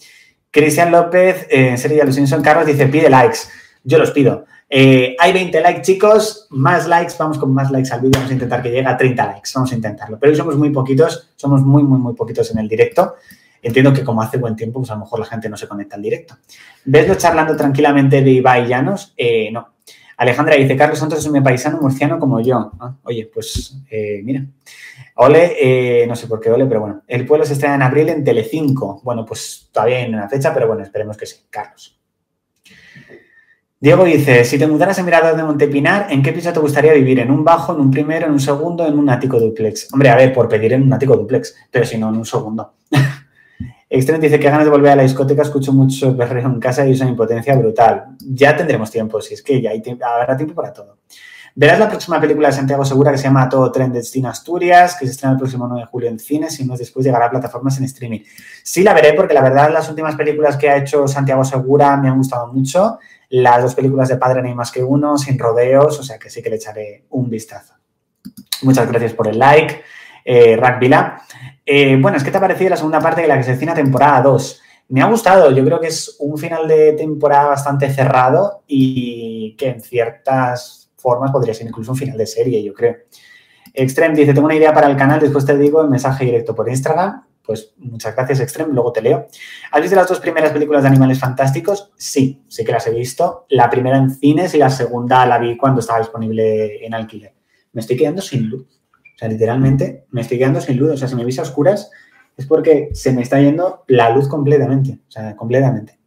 Cristian 0.54 0.92
López, 0.92 1.48
en 1.50 1.76
serie 1.76 2.04
los 2.04 2.14
Simpson, 2.14 2.40
Carlos 2.40 2.64
dice, 2.64 2.86
pide 2.86 3.10
likes. 3.10 3.38
Yo 3.82 3.98
los 3.98 4.12
pido. 4.12 4.44
Eh, 4.70 5.16
hay 5.18 5.32
20 5.32 5.60
likes, 5.60 5.82
chicos, 5.82 6.46
más 6.50 6.86
likes, 6.86 7.14
vamos 7.18 7.38
con 7.38 7.52
más 7.52 7.72
likes 7.72 7.92
al 7.92 8.00
vídeo, 8.00 8.12
vamos 8.14 8.30
a 8.30 8.34
intentar 8.34 8.62
que 8.62 8.70
llegue 8.70 8.86
a 8.86 8.96
30 8.96 9.26
likes, 9.26 9.50
vamos 9.52 9.72
a 9.72 9.74
intentarlo. 9.74 10.16
Pero 10.18 10.30
hoy 10.30 10.36
somos 10.36 10.56
muy 10.56 10.70
poquitos, 10.70 11.28
somos 11.34 11.62
muy, 11.62 11.82
muy, 11.82 11.98
muy 11.98 12.14
poquitos 12.14 12.52
en 12.52 12.58
el 12.58 12.68
directo. 12.68 13.16
Entiendo 13.60 13.92
que 13.92 14.04
como 14.04 14.22
hace 14.22 14.38
buen 14.38 14.54
tiempo, 14.54 14.78
pues 14.78 14.92
a 14.92 14.94
lo 14.94 15.00
mejor 15.00 15.18
la 15.18 15.26
gente 15.26 15.48
no 15.48 15.56
se 15.56 15.66
conecta 15.66 15.96
al 15.96 16.02
directo. 16.02 16.36
¿Veslo 16.84 17.16
charlando 17.16 17.56
tranquilamente 17.56 18.22
de 18.22 18.30
Ibai 18.30 18.68
Llanos? 18.68 19.12
Eh, 19.16 19.50
no. 19.50 19.73
Alejandra 20.16 20.56
dice, 20.56 20.76
Carlos 20.76 20.98
Santos 20.98 21.18
es 21.18 21.26
un 21.26 21.42
paisano 21.42 21.78
murciano 21.80 22.18
como 22.18 22.40
yo. 22.40 22.72
Ah, 22.78 22.96
oye, 23.04 23.30
pues 23.32 23.76
eh, 23.90 24.20
mira. 24.24 24.44
Ole, 25.16 26.04
no 26.08 26.16
sé 26.16 26.26
por 26.26 26.40
qué 26.40 26.50
ole, 26.50 26.66
pero 26.66 26.80
bueno. 26.80 27.02
El 27.06 27.26
pueblo 27.26 27.44
se 27.44 27.52
estrena 27.52 27.76
en 27.76 27.82
abril 27.82 28.08
en 28.08 28.24
Telecinco. 28.24 29.00
Bueno, 29.04 29.24
pues 29.24 29.68
todavía 29.72 30.00
en 30.00 30.14
una 30.14 30.28
fecha, 30.28 30.52
pero 30.52 30.66
bueno, 30.66 30.82
esperemos 30.82 31.16
que 31.16 31.26
sí. 31.26 31.36
Carlos. 31.50 31.98
Diego 33.84 34.04
dice, 34.04 34.46
si 34.46 34.58
te 34.58 34.66
mudaras 34.66 34.98
en 34.98 35.04
Mirador 35.04 35.36
de 35.36 35.44
Montepinar, 35.44 36.06
¿en 36.10 36.22
qué 36.22 36.32
piso 36.32 36.50
te 36.54 36.58
gustaría 36.58 36.94
vivir? 36.94 37.18
¿En 37.20 37.30
un 37.30 37.44
bajo, 37.44 37.74
en 37.74 37.80
un 37.80 37.90
primero, 37.90 38.26
en 38.26 38.32
un 38.32 38.40
segundo, 38.40 38.86
en 38.86 38.98
un 38.98 39.10
ático 39.10 39.38
duplex? 39.38 39.92
Hombre, 39.92 40.08
a 40.08 40.16
ver, 40.16 40.32
por 40.32 40.48
pedir 40.48 40.72
en 40.72 40.84
un 40.84 40.92
ático 40.94 41.14
duplex, 41.14 41.54
pero 41.70 41.84
si 41.84 41.98
no, 41.98 42.08
en 42.08 42.16
un 42.16 42.24
segundo. 42.24 42.76
Extreme 43.96 44.18
dice 44.18 44.40
que 44.40 44.50
ganas 44.50 44.64
de 44.64 44.70
volver 44.70 44.90
a 44.90 44.96
la 44.96 45.02
discoteca, 45.04 45.42
escucho 45.42 45.72
mucho 45.72 46.14
berreo 46.16 46.48
en 46.48 46.58
casa 46.58 46.84
y 46.84 46.92
es 46.92 47.00
una 47.00 47.10
impotencia 47.10 47.54
brutal. 47.54 48.16
Ya 48.26 48.56
tendremos 48.56 48.90
tiempo, 48.90 49.20
si 49.20 49.34
es 49.34 49.42
que 49.42 49.62
ya 49.62 49.70
hay 49.70 49.80
tiempo, 49.80 50.04
habrá 50.04 50.36
tiempo 50.36 50.52
para 50.52 50.72
todo. 50.72 50.98
Verás 51.54 51.78
la 51.78 51.88
próxima 51.88 52.20
película 52.20 52.48
de 52.48 52.54
Santiago 52.54 52.84
Segura 52.84 53.12
que 53.12 53.18
se 53.18 53.24
llama 53.24 53.48
Todo 53.48 53.70
Tren 53.70 53.92
Destino 53.92 54.28
Asturias, 54.28 54.96
que 54.98 55.06
se 55.06 55.12
estrena 55.12 55.34
el 55.34 55.38
próximo 55.38 55.68
9 55.68 55.82
de 55.82 55.86
julio 55.86 56.08
en 56.08 56.18
cines 56.18 56.58
y 56.58 56.64
no 56.64 56.76
después 56.76 57.06
llegará 57.06 57.26
a 57.26 57.30
plataformas 57.30 57.78
en 57.78 57.84
streaming. 57.84 58.22
Sí 58.64 58.82
la 58.82 58.92
veré 58.92 59.12
porque 59.12 59.32
la 59.32 59.42
verdad 59.42 59.72
las 59.72 59.88
últimas 59.88 60.16
películas 60.16 60.56
que 60.56 60.68
ha 60.68 60.76
hecho 60.76 61.06
Santiago 61.06 61.44
Segura 61.44 61.96
me 61.96 62.08
han 62.08 62.16
gustado 62.16 62.52
mucho. 62.52 62.98
Las 63.28 63.62
dos 63.62 63.76
películas 63.76 64.08
de 64.08 64.16
Padre 64.16 64.42
No 64.42 64.48
hay 64.48 64.54
más 64.56 64.72
que 64.72 64.82
uno, 64.82 65.16
sin 65.18 65.38
rodeos, 65.38 66.00
o 66.00 66.02
sea 66.02 66.18
que 66.18 66.30
sí 66.30 66.42
que 66.42 66.50
le 66.50 66.56
echaré 66.56 67.04
un 67.10 67.30
vistazo. 67.30 67.74
Muchas 68.62 68.88
gracias 68.88 69.12
por 69.12 69.28
el 69.28 69.38
like, 69.38 69.82
eh, 70.24 70.60
Vila. 70.80 71.22
Eh, 71.66 71.96
bueno, 72.00 72.18
que 72.22 72.30
te 72.30 72.36
ha 72.36 72.40
parecido 72.40 72.70
la 72.70 72.76
segunda 72.76 73.00
parte 73.00 73.22
de 73.22 73.28
la 73.28 73.36
que 73.36 73.44
se 73.44 73.56
temporada 73.56 74.22
2. 74.22 74.62
Me 74.88 75.00
ha 75.00 75.06
gustado, 75.06 75.50
yo 75.50 75.64
creo 75.64 75.80
que 75.80 75.86
es 75.86 76.16
un 76.18 76.36
final 76.36 76.68
de 76.68 76.92
temporada 76.92 77.48
bastante 77.48 77.90
cerrado 77.90 78.64
y 78.66 79.56
que 79.56 79.68
en 79.68 79.80
ciertas 79.80 80.92
formas 80.96 81.30
podría 81.30 81.54
ser 81.54 81.66
incluso 81.66 81.92
un 81.92 81.98
final 81.98 82.18
de 82.18 82.26
serie, 82.26 82.62
yo 82.62 82.74
creo. 82.74 82.96
Extreme 83.72 84.14
dice, 84.14 84.34
tengo 84.34 84.46
una 84.46 84.54
idea 84.54 84.72
para 84.74 84.88
el 84.88 84.96
canal, 84.96 85.20
después 85.20 85.46
te 85.46 85.56
digo 85.56 85.80
el 85.82 85.88
mensaje 85.88 86.24
directo 86.24 86.54
por 86.54 86.68
Instagram. 86.68 87.24
Pues 87.42 87.74
muchas 87.76 88.14
gracias, 88.14 88.40
Extreme, 88.40 88.72
luego 88.72 88.92
te 88.92 89.02
leo. 89.02 89.26
¿Has 89.70 89.80
visto 89.80 89.96
las 89.96 90.08
dos 90.08 90.20
primeras 90.20 90.52
películas 90.52 90.82
de 90.82 90.88
Animales 90.88 91.18
Fantásticos? 91.18 91.92
Sí, 91.96 92.42
sí 92.48 92.64
que 92.64 92.72
las 92.72 92.86
he 92.86 92.90
visto. 92.90 93.46
La 93.50 93.68
primera 93.68 93.98
en 93.98 94.10
cines 94.10 94.54
y 94.54 94.58
la 94.58 94.70
segunda 94.70 95.26
la 95.26 95.38
vi 95.38 95.56
cuando 95.56 95.80
estaba 95.80 95.98
disponible 95.98 96.84
en 96.84 96.94
alquiler. 96.94 97.34
Me 97.72 97.80
estoy 97.80 97.96
quedando 97.96 98.22
sin 98.22 98.48
luz. 98.48 98.83
Literalmente 99.28 100.06
me 100.10 100.20
estoy 100.20 100.38
quedando 100.38 100.60
sin 100.60 100.76
luz. 100.76 100.92
O 100.92 100.96
sea, 100.96 101.08
si 101.08 101.14
me 101.14 101.24
veis 101.24 101.38
a 101.38 101.42
oscuras 101.42 101.90
es 102.36 102.46
porque 102.46 102.90
se 102.92 103.12
me 103.12 103.22
está 103.22 103.40
yendo 103.40 103.84
la 103.88 104.10
luz 104.10 104.28
completamente. 104.28 105.00
O 105.08 105.10
sea, 105.10 105.36
completamente. 105.36 105.98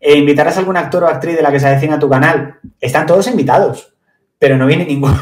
E 0.00 0.16
¿Invitarás 0.16 0.56
a 0.56 0.60
algún 0.60 0.76
actor 0.76 1.04
o 1.04 1.08
actriz 1.08 1.36
de 1.36 1.42
la 1.42 1.50
que 1.50 1.60
se 1.60 1.66
avecina 1.66 1.96
a 1.96 1.98
tu 1.98 2.08
canal? 2.08 2.58
Están 2.80 3.06
todos 3.06 3.26
invitados 3.28 3.96
pero 4.38 4.56
no 4.56 4.66
viene 4.66 4.84
ninguno, 4.86 5.16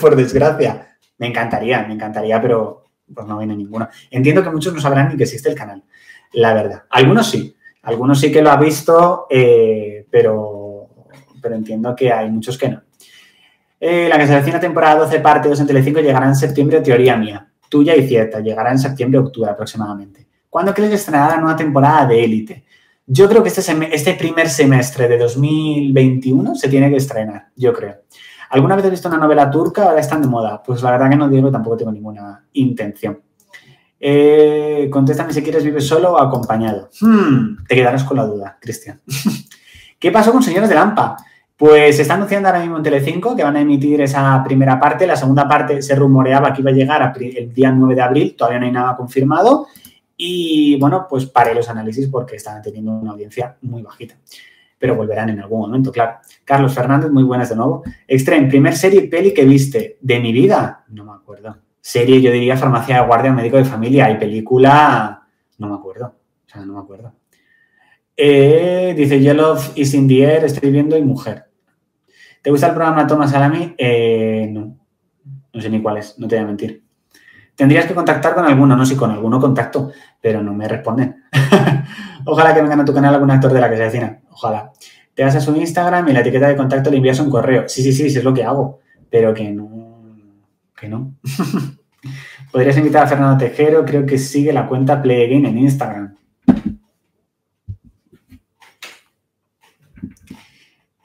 por 0.00 0.16
desgracia. 0.16 0.96
Me 1.18 1.28
encantaría, 1.28 1.86
me 1.86 1.94
encantaría, 1.94 2.40
pero 2.40 2.84
pues 3.12 3.26
no 3.26 3.38
viene 3.38 3.56
ninguno. 3.56 3.88
Entiendo 4.10 4.42
que 4.42 4.50
muchos 4.50 4.74
no 4.74 4.80
sabrán 4.80 5.08
ni 5.08 5.16
que 5.16 5.24
existe 5.24 5.48
el 5.48 5.54
canal, 5.54 5.84
la 6.32 6.54
verdad. 6.54 6.84
Algunos 6.90 7.30
sí, 7.30 7.54
algunos 7.82 8.18
sí 8.20 8.32
que 8.32 8.42
lo 8.42 8.50
ha 8.50 8.56
visto, 8.56 9.26
eh, 9.30 10.06
pero, 10.10 10.88
pero 11.40 11.54
entiendo 11.54 11.94
que 11.94 12.12
hay 12.12 12.30
muchos 12.30 12.58
que 12.58 12.68
no. 12.68 12.82
Eh, 13.80 14.08
la 14.08 14.26
se 14.26 14.34
avecina 14.34 14.60
temporada 14.60 15.04
12, 15.04 15.20
parte 15.20 15.48
2 15.48 15.60
en 15.60 15.66
Telecinco, 15.66 16.00
llegará 16.00 16.26
en 16.26 16.34
septiembre, 16.34 16.80
teoría 16.80 17.16
mía. 17.16 17.48
Tuya 17.68 17.96
y 17.96 18.06
cierta, 18.06 18.40
llegará 18.40 18.70
en 18.70 18.78
septiembre-octubre 18.78 19.50
aproximadamente. 19.50 20.26
¿Cuándo 20.48 20.72
crees 20.72 20.90
que 20.90 20.96
estrenará 20.96 21.34
la 21.34 21.40
nueva 21.40 21.56
temporada 21.56 22.06
de 22.06 22.24
Élite? 22.24 22.64
Yo 23.06 23.28
creo 23.28 23.42
que 23.42 23.48
este, 23.48 23.60
este 23.94 24.14
primer 24.14 24.48
semestre 24.48 25.08
de 25.08 25.18
2021 25.18 26.54
se 26.54 26.68
tiene 26.68 26.88
que 26.90 26.96
estrenar, 26.96 27.48
yo 27.56 27.72
creo. 27.72 27.96
¿Alguna 28.50 28.76
vez 28.76 28.84
has 28.84 28.90
visto 28.92 29.08
una 29.08 29.18
novela 29.18 29.50
turca? 29.50 29.84
Ahora 29.84 30.00
están 30.00 30.22
de 30.22 30.28
moda. 30.28 30.62
Pues 30.62 30.80
la 30.82 30.92
verdad 30.92 31.10
que 31.10 31.16
no 31.16 31.28
digo, 31.28 31.50
tampoco 31.50 31.76
tengo 31.76 31.90
ninguna 31.90 32.46
intención. 32.52 33.20
Eh, 33.98 34.88
contéstame 34.92 35.32
si 35.32 35.42
quieres, 35.42 35.64
¿vives 35.64 35.86
solo 35.86 36.12
o 36.12 36.18
acompañado? 36.18 36.88
Hmm, 37.00 37.64
te 37.66 37.74
quedarás 37.74 38.04
con 38.04 38.16
la 38.16 38.26
duda, 38.26 38.58
Cristian. 38.60 39.00
¿Qué 39.98 40.12
pasó 40.12 40.30
con 40.30 40.42
Señores 40.42 40.68
de 40.68 40.74
Lampa? 40.74 41.16
Pues 41.56 41.96
se 41.96 42.02
está 42.02 42.14
anunciando 42.14 42.48
ahora 42.48 42.60
mismo 42.60 42.76
en 42.76 42.82
Telecinco 42.82 43.36
que 43.36 43.44
van 43.44 43.56
a 43.56 43.60
emitir 43.60 44.00
esa 44.00 44.42
primera 44.44 44.78
parte. 44.80 45.06
La 45.06 45.16
segunda 45.16 45.48
parte 45.48 45.82
se 45.82 45.94
rumoreaba 45.94 46.52
que 46.52 46.62
iba 46.62 46.70
a 46.70 46.74
llegar 46.74 47.14
el 47.20 47.54
día 47.54 47.70
9 47.70 47.94
de 47.94 48.02
abril. 48.02 48.34
Todavía 48.36 48.58
no 48.58 48.66
hay 48.66 48.72
nada 48.72 48.96
confirmado. 48.96 49.68
Y 50.16 50.78
bueno, 50.78 51.06
pues 51.08 51.26
paré 51.26 51.54
los 51.54 51.68
análisis 51.68 52.08
porque 52.08 52.36
estaban 52.36 52.62
teniendo 52.62 52.92
una 52.92 53.12
audiencia 53.12 53.56
muy 53.62 53.82
bajita 53.82 54.16
pero 54.84 54.96
volverán 54.96 55.30
en 55.30 55.40
algún 55.40 55.60
momento, 55.60 55.90
claro. 55.90 56.18
Carlos 56.44 56.74
Fernández, 56.74 57.10
muy 57.10 57.22
buenas 57.22 57.48
de 57.48 57.56
nuevo. 57.56 57.82
Extreme, 58.06 58.48
primer 58.48 58.76
serie 58.76 59.04
y 59.04 59.08
peli 59.08 59.32
que 59.32 59.46
viste 59.46 59.96
de 59.98 60.20
mi 60.20 60.30
vida, 60.30 60.84
no 60.88 61.04
me 61.04 61.12
acuerdo. 61.12 61.56
Serie, 61.80 62.20
yo 62.20 62.30
diría 62.30 62.54
Farmacia 62.54 63.00
de 63.00 63.06
Guardia, 63.06 63.32
Médico 63.32 63.56
de 63.56 63.64
Familia 63.64 64.10
y 64.10 64.18
película, 64.18 65.22
no 65.56 65.68
me 65.68 65.74
acuerdo. 65.74 66.06
O 66.46 66.50
sea, 66.50 66.66
no 66.66 66.74
me 66.74 66.80
acuerdo. 66.80 67.14
Eh, 68.16 68.94
dice 68.96 69.20
Yellow 69.20 69.56
is 69.74 69.94
in 69.94 70.06
the 70.06 70.22
air, 70.22 70.44
estoy 70.44 70.70
viendo 70.70 70.96
y 70.96 71.02
mujer. 71.02 71.46
¿Te 72.42 72.50
gusta 72.50 72.68
el 72.68 72.74
programa 72.74 73.06
Thomas 73.06 73.30
Salami? 73.30 73.74
Eh, 73.78 74.48
no. 74.50 74.78
No 75.52 75.60
sé 75.60 75.70
ni 75.70 75.80
cuál 75.80 75.98
es, 75.98 76.18
no 76.18 76.28
te 76.28 76.36
voy 76.36 76.44
a 76.44 76.46
mentir. 76.46 76.84
Tendrías 77.54 77.86
que 77.86 77.94
contactar 77.94 78.34
con 78.34 78.44
alguno, 78.44 78.76
no 78.76 78.84
sé, 78.84 78.96
con 78.96 79.10
alguno 79.10 79.40
contacto, 79.40 79.92
pero 80.20 80.42
no 80.42 80.52
me 80.52 80.66
responden. 80.66 81.24
Ojalá 82.26 82.52
que 82.52 82.60
vengan 82.60 82.80
a 82.80 82.84
tu 82.84 82.92
canal 82.92 83.14
algún 83.14 83.30
actor 83.30 83.52
de 83.52 83.60
la 83.60 83.70
que 83.70 83.76
se 83.76 83.82
avecina. 83.82 84.20
Ojalá. 84.30 84.72
Te 85.14 85.22
vas 85.22 85.36
a 85.36 85.40
su 85.40 85.54
Instagram 85.54 86.08
y 86.08 86.12
la 86.12 86.20
etiqueta 86.20 86.48
de 86.48 86.56
contacto 86.56 86.90
le 86.90 86.96
envías 86.96 87.20
un 87.20 87.30
correo. 87.30 87.68
Sí, 87.68 87.82
sí, 87.82 87.92
sí, 87.92 88.10
sí 88.10 88.18
es 88.18 88.24
lo 88.24 88.34
que 88.34 88.42
hago. 88.42 88.80
Pero 89.08 89.32
que 89.32 89.48
no. 89.50 89.68
Que 90.76 90.88
no. 90.88 91.14
Podrías 92.52 92.76
invitar 92.76 93.04
a 93.04 93.06
Fernando 93.06 93.38
Tejero, 93.38 93.84
creo 93.84 94.04
que 94.04 94.18
sigue 94.18 94.52
la 94.52 94.66
cuenta 94.66 95.00
Play 95.00 95.32
en 95.32 95.58
Instagram. 95.58 96.16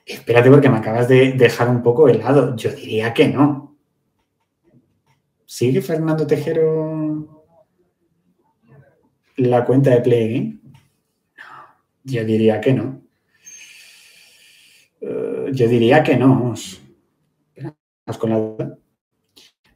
Espérate 0.10 0.50
porque 0.50 0.70
me 0.70 0.78
acabas 0.78 1.08
de 1.08 1.34
dejar 1.34 1.70
un 1.70 1.84
poco 1.84 2.10
helado. 2.10 2.56
Yo 2.56 2.72
diría 2.72 3.14
que 3.14 3.28
no. 3.28 3.78
¿Sigue 5.46 5.82
Fernando 5.82 6.26
Tejero 6.26 7.46
la 9.38 9.64
cuenta 9.64 9.92
de 9.92 10.02
Play 10.02 10.60
Yo 12.04 12.26
diría 12.26 12.60
que 12.60 12.74
no. 12.74 13.04
Eh, 15.02 15.52
yo 15.54 15.68
diría 15.68 16.02
que 16.02 16.18
no. 16.18 16.56
con 18.18 18.30
la 18.32 18.38
duda. 18.38 18.78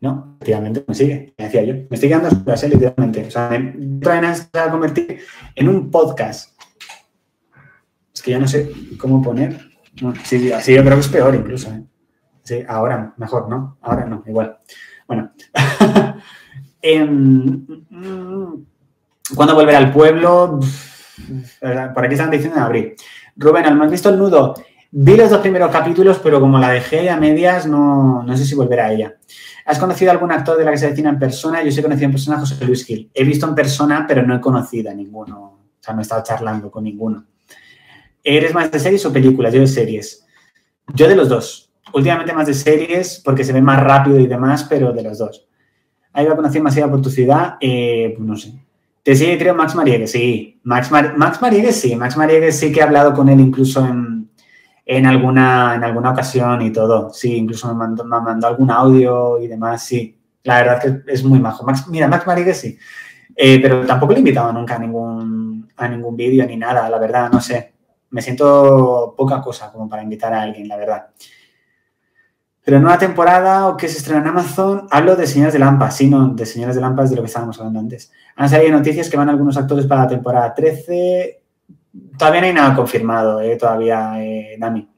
No, 0.02 0.38
efectivamente 0.42 0.84
me 0.88 0.96
sigue, 0.96 1.34
me 1.38 1.46
decía 1.46 1.64
yo. 1.64 1.76
Me 1.76 1.88
estoy 1.92 2.10
quedando 2.10 2.52
a 2.52 2.58
su 2.58 2.68
literalmente. 2.68 3.24
O 3.28 3.32
sea, 3.32 3.50
me 3.50 4.00
traen 4.00 4.26
a 4.26 4.72
convertir 4.72 5.20
en 5.54 5.70
un 5.70 5.92
podcast. 5.92 6.60
Es 8.12 8.22
que 8.24 8.32
ya 8.32 8.40
no 8.40 8.48
sé 8.48 8.72
cómo 8.98 9.22
poner. 9.22 9.73
Sí, 10.24 10.52
así 10.52 10.74
yo 10.74 10.84
creo 10.84 10.96
que 10.96 11.02
es 11.02 11.08
peor 11.08 11.36
incluso. 11.36 11.70
¿eh? 11.70 11.84
Sí, 12.44 12.64
ahora 12.68 13.14
mejor, 13.18 13.50
¿no? 13.50 13.78
Ahora 13.82 14.06
no, 14.06 14.24
igual. 14.26 14.58
Bueno. 15.08 15.32
Em, 16.86 17.66
¿Cuándo 19.34 19.56
volverá 19.56 19.78
al 19.78 19.94
pueblo? 19.94 20.60
Por 21.94 22.06
aquí 22.06 22.14
están 22.14 22.30
diciendo 22.30 22.58
en 22.58 22.64
abril. 22.64 22.94
Rubén, 23.38 23.66
¿has 23.66 23.92
visto 23.92 24.10
el 24.10 24.18
nudo? 24.18 24.54
Vi 24.92 25.16
los 25.16 25.30
dos 25.30 25.40
primeros 25.40 25.72
capítulos, 25.72 26.20
pero 26.22 26.42
como 26.42 26.60
la 26.60 26.70
dejé 26.70 27.10
a 27.10 27.18
medias, 27.18 27.66
no, 27.66 28.22
no 28.22 28.38
sé 28.38 28.46
si 28.46 28.54
volverá 28.54 28.88
a 28.88 28.92
ella. 28.92 29.16
¿Has 29.66 29.80
conocido 29.80 30.12
a 30.12 30.14
algún 30.14 30.32
actor 30.32 30.58
de 30.58 30.66
la 30.66 30.72
que 30.72 30.78
se 30.78 30.90
decina 30.90 31.10
en 31.10 31.18
persona? 31.18 31.64
Yo 31.64 31.72
sí 31.72 31.80
he 31.80 31.84
conocido 31.84 32.06
en 32.06 32.12
persona 32.12 32.38
a 32.38 32.40
José 32.42 32.64
Luis 32.66 32.86
Gil. 32.86 33.10
He 33.14 33.24
visto 33.24 33.48
en 33.48 33.56
persona, 33.56 34.06
pero 34.08 34.22
no 34.24 34.36
he 34.36 34.42
conocido 34.42 34.92
a 34.92 34.94
ninguno. 34.94 35.40
O 35.40 35.60
sea, 35.80 35.94
no 35.94 36.02
he 36.02 36.04
estado 36.04 36.22
charlando 36.24 36.70
con 36.70 36.84
ninguno. 36.84 37.26
¿Eres 38.24 38.54
más 38.54 38.72
de 38.72 38.80
series 38.80 39.06
o 39.06 39.12
películas? 39.12 39.54
Yo 39.54 39.60
de 39.62 39.68
series. 39.68 40.26
Yo 40.94 41.08
de 41.08 41.16
los 41.16 41.30
dos. 41.30 41.72
Últimamente 41.94 42.34
más 42.34 42.48
de 42.48 42.54
series 42.54 43.22
porque 43.24 43.44
se 43.44 43.54
ve 43.54 43.62
más 43.62 43.84
rápido 43.84 44.20
y 44.20 44.28
demás, 44.28 44.66
pero 44.70 44.94
de 44.94 45.04
los 45.04 45.18
dos. 45.18 45.48
¿Hay 46.14 46.26
una 46.26 46.36
conocida 46.36 46.60
demasiado 46.60 46.92
por 46.92 47.02
tu 47.02 47.10
ciudad? 47.10 47.56
Eh, 47.60 48.14
pues 48.16 48.28
no 48.28 48.38
sé. 48.38 48.54
Te 49.04 49.16
sigue, 49.16 49.38
creo, 49.38 49.54
Max 49.54 49.76
Mariegues, 49.76 50.12
sí. 50.12 50.60
Max, 50.64 50.90
Max 50.90 51.42
Mariegues, 51.42 51.76
sí. 51.76 51.96
Max 51.96 52.16
Mariegues 52.16 52.58
sí 52.58 52.72
que 52.72 52.80
he 52.80 52.84
hablado 52.84 53.14
con 53.14 53.28
él 53.28 53.40
incluso 53.42 53.86
en, 53.86 54.30
en 54.86 55.06
alguna, 55.06 55.76
en 55.76 55.84
alguna 55.84 56.12
ocasión 56.12 56.62
y 56.62 56.72
todo. 56.72 57.12
Sí, 57.12 57.36
incluso 57.36 57.68
me 57.68 57.74
mandó, 57.74 58.06
me 58.06 58.22
mandó 58.22 58.48
algún 58.48 58.72
audio 58.72 59.42
y 59.42 59.48
demás, 59.48 59.86
sí. 59.86 60.18
La 60.44 60.58
verdad 60.58 60.82
que 60.82 61.12
es 61.12 61.24
muy 61.24 61.40
majo. 61.40 61.66
Max, 61.66 61.88
mira, 61.90 62.08
Max 62.08 62.26
Marigues 62.26 62.58
sí. 62.58 62.78
Eh, 63.36 63.60
pero 63.62 63.86
tampoco 63.86 64.14
le 64.14 64.20
he 64.20 64.20
invitado 64.20 64.54
nunca 64.54 64.76
a 64.76 64.80
ningún, 64.80 65.68
a 65.76 65.88
ningún 65.88 66.16
vídeo 66.16 66.46
ni 66.46 66.56
nada, 66.56 66.90
la 66.90 67.00
verdad, 67.00 67.32
no 67.32 67.42
sé. 67.42 67.73
Me 68.14 68.22
siento 68.22 69.14
poca 69.18 69.42
cosa 69.42 69.72
como 69.72 69.88
para 69.88 70.02
invitar 70.02 70.34
a 70.34 70.42
alguien, 70.42 70.68
la 70.68 70.78
verdad. 70.78 71.08
Pero 72.64 72.78
en 72.78 72.86
una 72.86 72.98
temporada 72.98 73.68
o 73.68 73.76
que 73.76 73.90
se 73.90 73.98
estrena 73.98 74.22
en 74.22 74.28
Amazon, 74.28 74.88
hablo 74.90 75.18
de 75.18 75.28
Señores 75.28 75.54
de 75.54 75.60
Lampa, 75.60 75.92
sí, 75.92 76.10
no, 76.10 76.30
de 76.30 76.46
Señores 76.46 76.76
de 76.76 76.82
Lampa 76.82 77.04
es 77.04 77.10
de 77.10 77.18
lo 77.18 77.22
que 77.22 77.28
estábamos 77.28 77.60
hablando 77.60 77.82
antes. 77.82 78.10
Han 78.38 78.50
salido 78.50 78.72
noticias 78.72 79.10
que 79.10 79.18
van 79.18 79.30
algunos 79.30 79.58
actores 79.58 79.86
para 79.86 80.04
la 80.04 80.08
temporada 80.08 80.54
13, 80.54 81.44
Todavía 82.18 82.42
no 82.42 82.48
hay 82.48 82.54
nada 82.54 82.76
confirmado, 82.76 83.40
eh, 83.42 83.56
todavía, 83.56 84.16
eh, 84.24 84.56
Dami. 84.58 84.90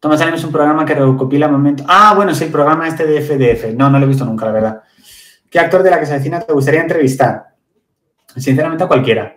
Thomas 0.00 0.20
Allen 0.20 0.34
es 0.34 0.44
un 0.44 0.52
programa 0.52 0.84
que 0.84 0.94
recopila 0.94 1.48
momentos. 1.48 1.84
Ah, 1.88 2.14
bueno, 2.16 2.32
es 2.32 2.40
el 2.40 2.50
programa 2.50 2.88
este 2.88 3.04
de 3.04 3.20
FDF. 3.20 3.74
No, 3.74 3.90
no 3.90 3.98
lo 3.98 4.06
he 4.06 4.08
visto 4.08 4.24
nunca, 4.24 4.46
la 4.46 4.52
verdad. 4.52 4.82
¿Qué 5.50 5.58
actor 5.58 5.82
de 5.82 5.90
la 5.90 5.98
que 5.98 6.06
se 6.06 6.14
avecina 6.14 6.40
te 6.40 6.52
gustaría 6.52 6.80
entrevistar? 6.80 7.54
Sinceramente, 8.36 8.84
a 8.84 8.86
cualquiera. 8.86 9.34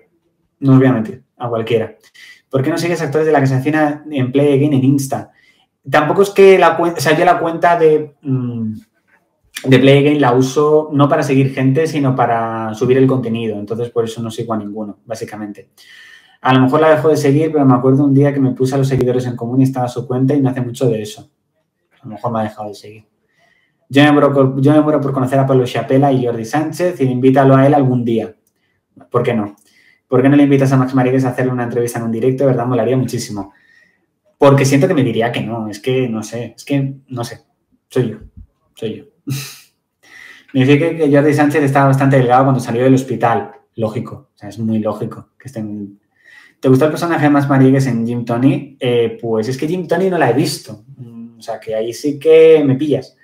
No 0.60 0.74
os 0.74 0.78
voy 0.78 0.88
a 0.88 0.94
mentir, 0.94 1.24
a 1.38 1.50
cualquiera. 1.50 1.96
¿Por 2.52 2.62
qué 2.62 2.70
no 2.70 2.78
sigues 2.78 3.02
actores 3.02 3.26
de 3.26 3.32
la 3.32 3.40
que 3.40 3.48
se 3.48 3.54
avecina 3.54 4.04
en 4.12 4.32
Play 4.32 4.54
Again 4.54 4.74
en 4.74 4.84
Insta? 4.84 5.32
Tampoco 5.90 6.22
es 6.22 6.32
que 6.32 6.60
la 6.60 6.76
cuenta, 6.76 7.00
o 7.00 7.02
sea, 7.02 7.18
yo 7.18 7.24
la 7.24 7.40
cuenta 7.40 7.80
de, 7.80 8.16
mm, 8.22 8.74
de 9.68 9.80
Play 9.80 10.00
Again 10.00 10.22
la 10.22 10.34
uso 10.34 10.90
no 10.92 11.08
para 11.08 11.24
seguir 11.24 11.54
gente, 11.54 11.88
sino 11.88 12.14
para 12.14 12.74
subir 12.74 12.98
el 12.98 13.08
contenido. 13.08 13.58
Entonces, 13.58 13.90
por 13.90 14.04
eso 14.04 14.22
no 14.22 14.30
sigo 14.30 14.54
a 14.54 14.58
ninguno, 14.58 15.00
básicamente. 15.06 15.70
A 16.42 16.54
lo 16.54 16.62
mejor 16.62 16.82
la 16.82 16.90
dejo 16.90 17.08
de 17.08 17.18
seguir, 17.18 17.52
pero 17.52 17.66
me 17.66 17.74
acuerdo 17.74 18.04
un 18.04 18.14
día 18.14 18.34
que 18.34 18.40
me 18.40 18.52
puse 18.52 18.76
a 18.76 18.80
los 18.80 18.88
seguidores 18.88 19.26
en 19.28 19.38
común 19.38 19.62
y 19.62 19.64
estaba 19.64 19.88
su 19.88 20.06
cuenta 20.06 20.34
y 20.34 20.42
no 20.42 20.50
hace 20.50 20.62
mucho 20.62 20.90
de 20.90 21.02
eso. 21.02 21.32
A 22.02 22.06
lo 22.06 22.12
mejor 22.12 22.32
me 22.34 22.40
ha 22.40 22.44
dejado 22.44 22.68
de 22.68 22.76
seguir. 22.76 23.06
Yo 23.88 24.04
me 24.04 24.12
muero, 24.12 25.02
por 25.02 25.14
conocer 25.14 25.38
a 25.38 25.46
Pablo 25.46 25.66
Chapela 25.66 26.12
y 26.12 26.26
Jordi 26.26 26.46
Sánchez 26.46 27.00
y 27.00 27.04
invítalo 27.04 27.56
a 27.56 27.68
él 27.68 27.74
algún 27.74 28.04
día. 28.04 28.34
¿Por 29.10 29.22
qué 29.22 29.34
no? 29.34 29.56
¿Por 30.12 30.22
qué 30.22 30.28
no 30.28 30.36
le 30.36 30.44
invitas 30.44 30.70
a 30.74 30.76
Max 30.76 30.94
Marigues 30.94 31.24
a 31.24 31.30
hacerle 31.30 31.54
una 31.54 31.64
entrevista 31.64 31.98
en 31.98 32.04
un 32.04 32.12
directo? 32.12 32.44
De 32.44 32.50
verdad, 32.50 32.66
molaría 32.66 32.98
muchísimo. 32.98 33.54
Porque 34.38 34.66
siento 34.66 34.86
que 34.86 34.94
me 34.94 35.06
diría 35.06 35.32
que 35.32 35.40
no. 35.40 35.70
Es 35.70 35.80
que 35.80 36.10
no 36.10 36.22
sé. 36.22 36.54
Es 36.54 36.66
que 36.66 36.96
no 37.08 37.24
sé. 37.24 37.40
Soy 37.88 38.10
yo. 38.10 38.18
Soy 38.76 38.98
yo. 38.98 39.06
me 40.54 40.66
dice 40.66 40.78
que 40.78 41.10
Jordi 41.10 41.34
Sánchez 41.34 41.64
estaba 41.64 41.88
bastante 41.88 42.18
delgado 42.18 42.44
cuando 42.44 42.60
salió 42.60 42.84
del 42.84 42.96
hospital. 42.96 43.52
Lógico. 43.78 44.32
O 44.36 44.38
sea, 44.38 44.50
es 44.50 44.60
muy 44.60 44.80
lógico 44.80 45.30
que 45.40 45.48
estén 45.48 46.02
¿Te 46.60 46.68
gusta 46.68 46.86
el 46.86 46.92
personaje 46.92 47.24
de 47.24 47.30
Max 47.30 47.48
Marigues 47.48 47.88
en 47.88 48.06
Jim 48.06 48.26
Tony? 48.26 48.76
Eh, 48.82 49.18
pues 49.22 49.48
es 49.48 49.58
que 49.58 49.66
Jim 49.66 49.88
Tony 49.88 50.10
no 50.10 50.18
la 50.18 50.30
he 50.30 50.34
visto. 50.34 50.84
Mm, 50.98 51.40
o 51.40 51.42
sea, 51.42 51.58
que 51.58 51.74
ahí 51.74 51.94
sí 51.94 52.20
que 52.20 52.62
me 52.66 52.76
pillas. 52.76 53.16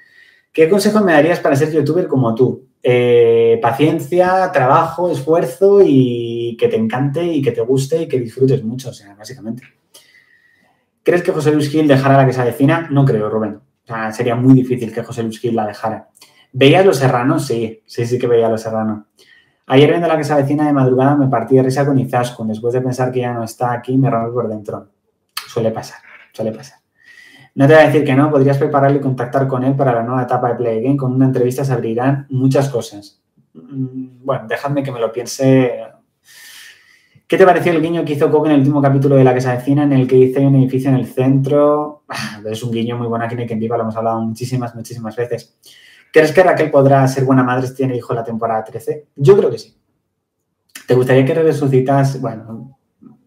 ¿Qué 0.53 0.70
consejo 0.70 1.01
me 1.01 1.12
darías 1.12 1.41
para 1.41 1.58
ser 1.58 1.70
youtuber 1.74 2.08
como 2.08 2.34
tú? 2.34 2.66
Eh, 2.89 3.60
paciencia, 3.62 4.50
trabajo, 4.53 5.12
esfuerzo 5.12 5.82
y 5.84 6.56
que 6.58 6.70
te 6.70 6.77
encante 6.77 7.22
y 7.22 7.41
que 7.41 7.51
te 7.51 7.60
guste 7.60 8.03
y 8.03 8.08
que 8.08 8.17
disfrutes 8.17 8.63
mucho, 8.63 8.91
o 8.91 8.94
sea, 8.94 9.13
básicamente. 9.13 9.63
¿Crees 11.03 11.22
que 11.22 11.34
José 11.34 11.51
Luis 11.51 11.70
Gil 11.70 11.86
dejara 11.86 12.15
la 12.15 12.25
que 12.25 12.32
se? 12.32 12.65
No 12.89 13.03
creo, 13.03 13.29
Rubén. 13.29 13.56
O 13.56 13.88
sea, 13.88 14.13
sería 14.13 14.36
muy 14.36 14.53
difícil 14.53 14.94
que 14.94 15.03
José 15.03 15.22
Luis 15.22 15.38
Gil 15.38 15.53
la 15.53 15.67
dejara. 15.67 16.08
¿Veías 16.53 16.86
Los 16.86 16.96
Serranos? 16.96 17.46
Sí, 17.46 17.84
sí, 17.86 18.06
sí 18.06 18.17
que 18.17 18.25
veía 18.25 18.48
Los 18.48 18.62
Serranos. 18.62 19.03
Ayer 19.65 19.89
viendo 19.89 20.08
la 20.08 20.15
que 20.15 20.24
se 20.24 20.34
de 20.34 20.72
madrugada 20.72 21.17
me 21.17 21.27
partí 21.27 21.58
de 21.58 21.63
risa 21.63 21.86
con 21.86 22.00
Izaskun. 22.00 22.48
Después 22.48 22.74
de 22.74 22.79
pensar 22.79 23.12
que 23.12 23.20
ya 23.20 23.34
no 23.34 23.44
está 23.44 23.74
aquí, 23.74 23.98
me 23.98 24.10
rompe 24.10 24.32
por 24.32 24.48
dentro. 24.48 24.88
Suele 25.46 25.72
pasar, 25.72 26.00
suele 26.32 26.53
pasar. 26.53 26.79
No 27.58 27.66
te 27.66 27.74
voy 27.74 27.82
a 27.82 27.88
decir 27.88 28.06
que 28.06 28.14
no, 28.14 28.30
podrías 28.30 28.60
prepararlo 28.60 29.00
y 29.00 29.02
contactar 29.02 29.48
con 29.48 29.64
él 29.64 29.76
para 29.76 29.92
la 29.92 30.04
nueva 30.04 30.22
etapa 30.22 30.50
de 30.50 30.56
Play 30.58 30.84
Game. 30.84 30.96
Con 30.96 31.14
una 31.14 31.26
entrevista 31.26 31.66
se 31.66 31.74
abrirán 31.74 32.28
muchas 32.30 32.70
cosas. 32.70 33.20
Mm, 33.56 34.24
bueno, 34.24 34.46
dejadme 34.48 34.84
que 34.84 34.92
me 34.92 35.00
lo 35.00 35.12
piense. 35.12 35.82
¿Qué 37.26 37.36
te 37.36 37.46
pareció 37.46 37.72
el 37.72 37.82
guiño 37.82 38.06
que 38.06 38.14
hizo 38.14 38.30
Coco 38.30 38.46
en 38.46 38.52
el 38.52 38.60
último 38.60 38.80
capítulo 38.80 39.16
de 39.16 39.24
La 39.24 39.34
que 39.34 39.42
se 39.42 39.50
avecina, 39.50 39.86
en 39.86 39.94
el 39.94 40.08
que 40.08 40.18
hice 40.18 40.46
un 40.46 40.56
edificio 40.56 40.92
en 40.92 40.98
el 40.98 41.08
centro? 41.08 42.04
Es 42.46 42.62
un 42.62 42.72
guiño 42.72 42.96
muy 42.96 43.08
bueno 43.08 43.26
aquí 43.26 43.36
en 43.36 43.60
Viva, 43.60 43.76
lo 43.76 43.84
hemos 43.84 43.98
hablado 43.98 44.22
muchísimas, 44.22 44.76
muchísimas 44.76 45.16
veces. 45.16 45.58
¿Crees 46.14 46.32
que 46.32 46.44
Raquel 46.44 46.70
podrá 46.70 47.08
ser 47.08 47.26
buena 47.26 47.42
madre 47.42 47.66
si 47.66 47.74
tiene 47.74 47.98
hijo 47.98 48.14
la 48.14 48.24
temporada 48.24 48.64
13? 48.64 49.08
Yo 49.16 49.36
creo 49.36 49.50
que 49.50 49.58
sí. 49.58 49.76
¿Te 50.88 50.94
gustaría 50.94 51.26
que 51.26 51.34
resucitas? 51.34 52.22
Bueno, 52.22 52.78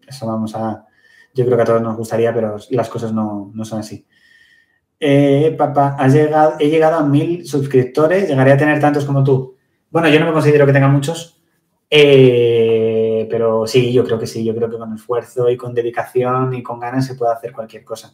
eso 0.07 0.25
vamos 0.25 0.55
a... 0.55 0.85
Yo 1.33 1.45
creo 1.45 1.57
que 1.57 1.63
a 1.63 1.65
todos 1.65 1.81
nos 1.81 1.97
gustaría, 1.97 2.33
pero 2.33 2.55
las 2.69 2.89
cosas 2.89 3.11
no, 3.13 3.51
son 3.63 3.79
así. 3.79 4.05
Eh, 5.03 5.55
papá, 5.57 5.97
he 6.59 6.69
llegado 6.69 6.97
a 6.97 7.03
mil 7.03 7.43
suscriptores, 7.47 8.29
llegaré 8.29 8.51
a 8.51 8.57
tener 8.57 8.79
tantos 8.79 9.03
como 9.03 9.23
tú. 9.23 9.57
Bueno, 9.89 10.07
yo 10.09 10.19
no 10.19 10.27
me 10.27 10.31
considero 10.31 10.67
que 10.67 10.73
tenga 10.73 10.87
muchos, 10.89 11.41
eh, 11.89 13.27
pero 13.27 13.65
sí, 13.65 13.91
yo 13.91 14.03
creo 14.05 14.19
que 14.19 14.27
sí, 14.27 14.45
yo 14.45 14.53
creo 14.53 14.69
que 14.69 14.77
con 14.77 14.93
esfuerzo 14.93 15.49
y 15.49 15.57
con 15.57 15.73
dedicación 15.73 16.53
y 16.53 16.61
con 16.61 16.79
ganas 16.79 17.07
se 17.07 17.15
puede 17.15 17.33
hacer 17.33 17.51
cualquier 17.51 17.83
cosa. 17.83 18.13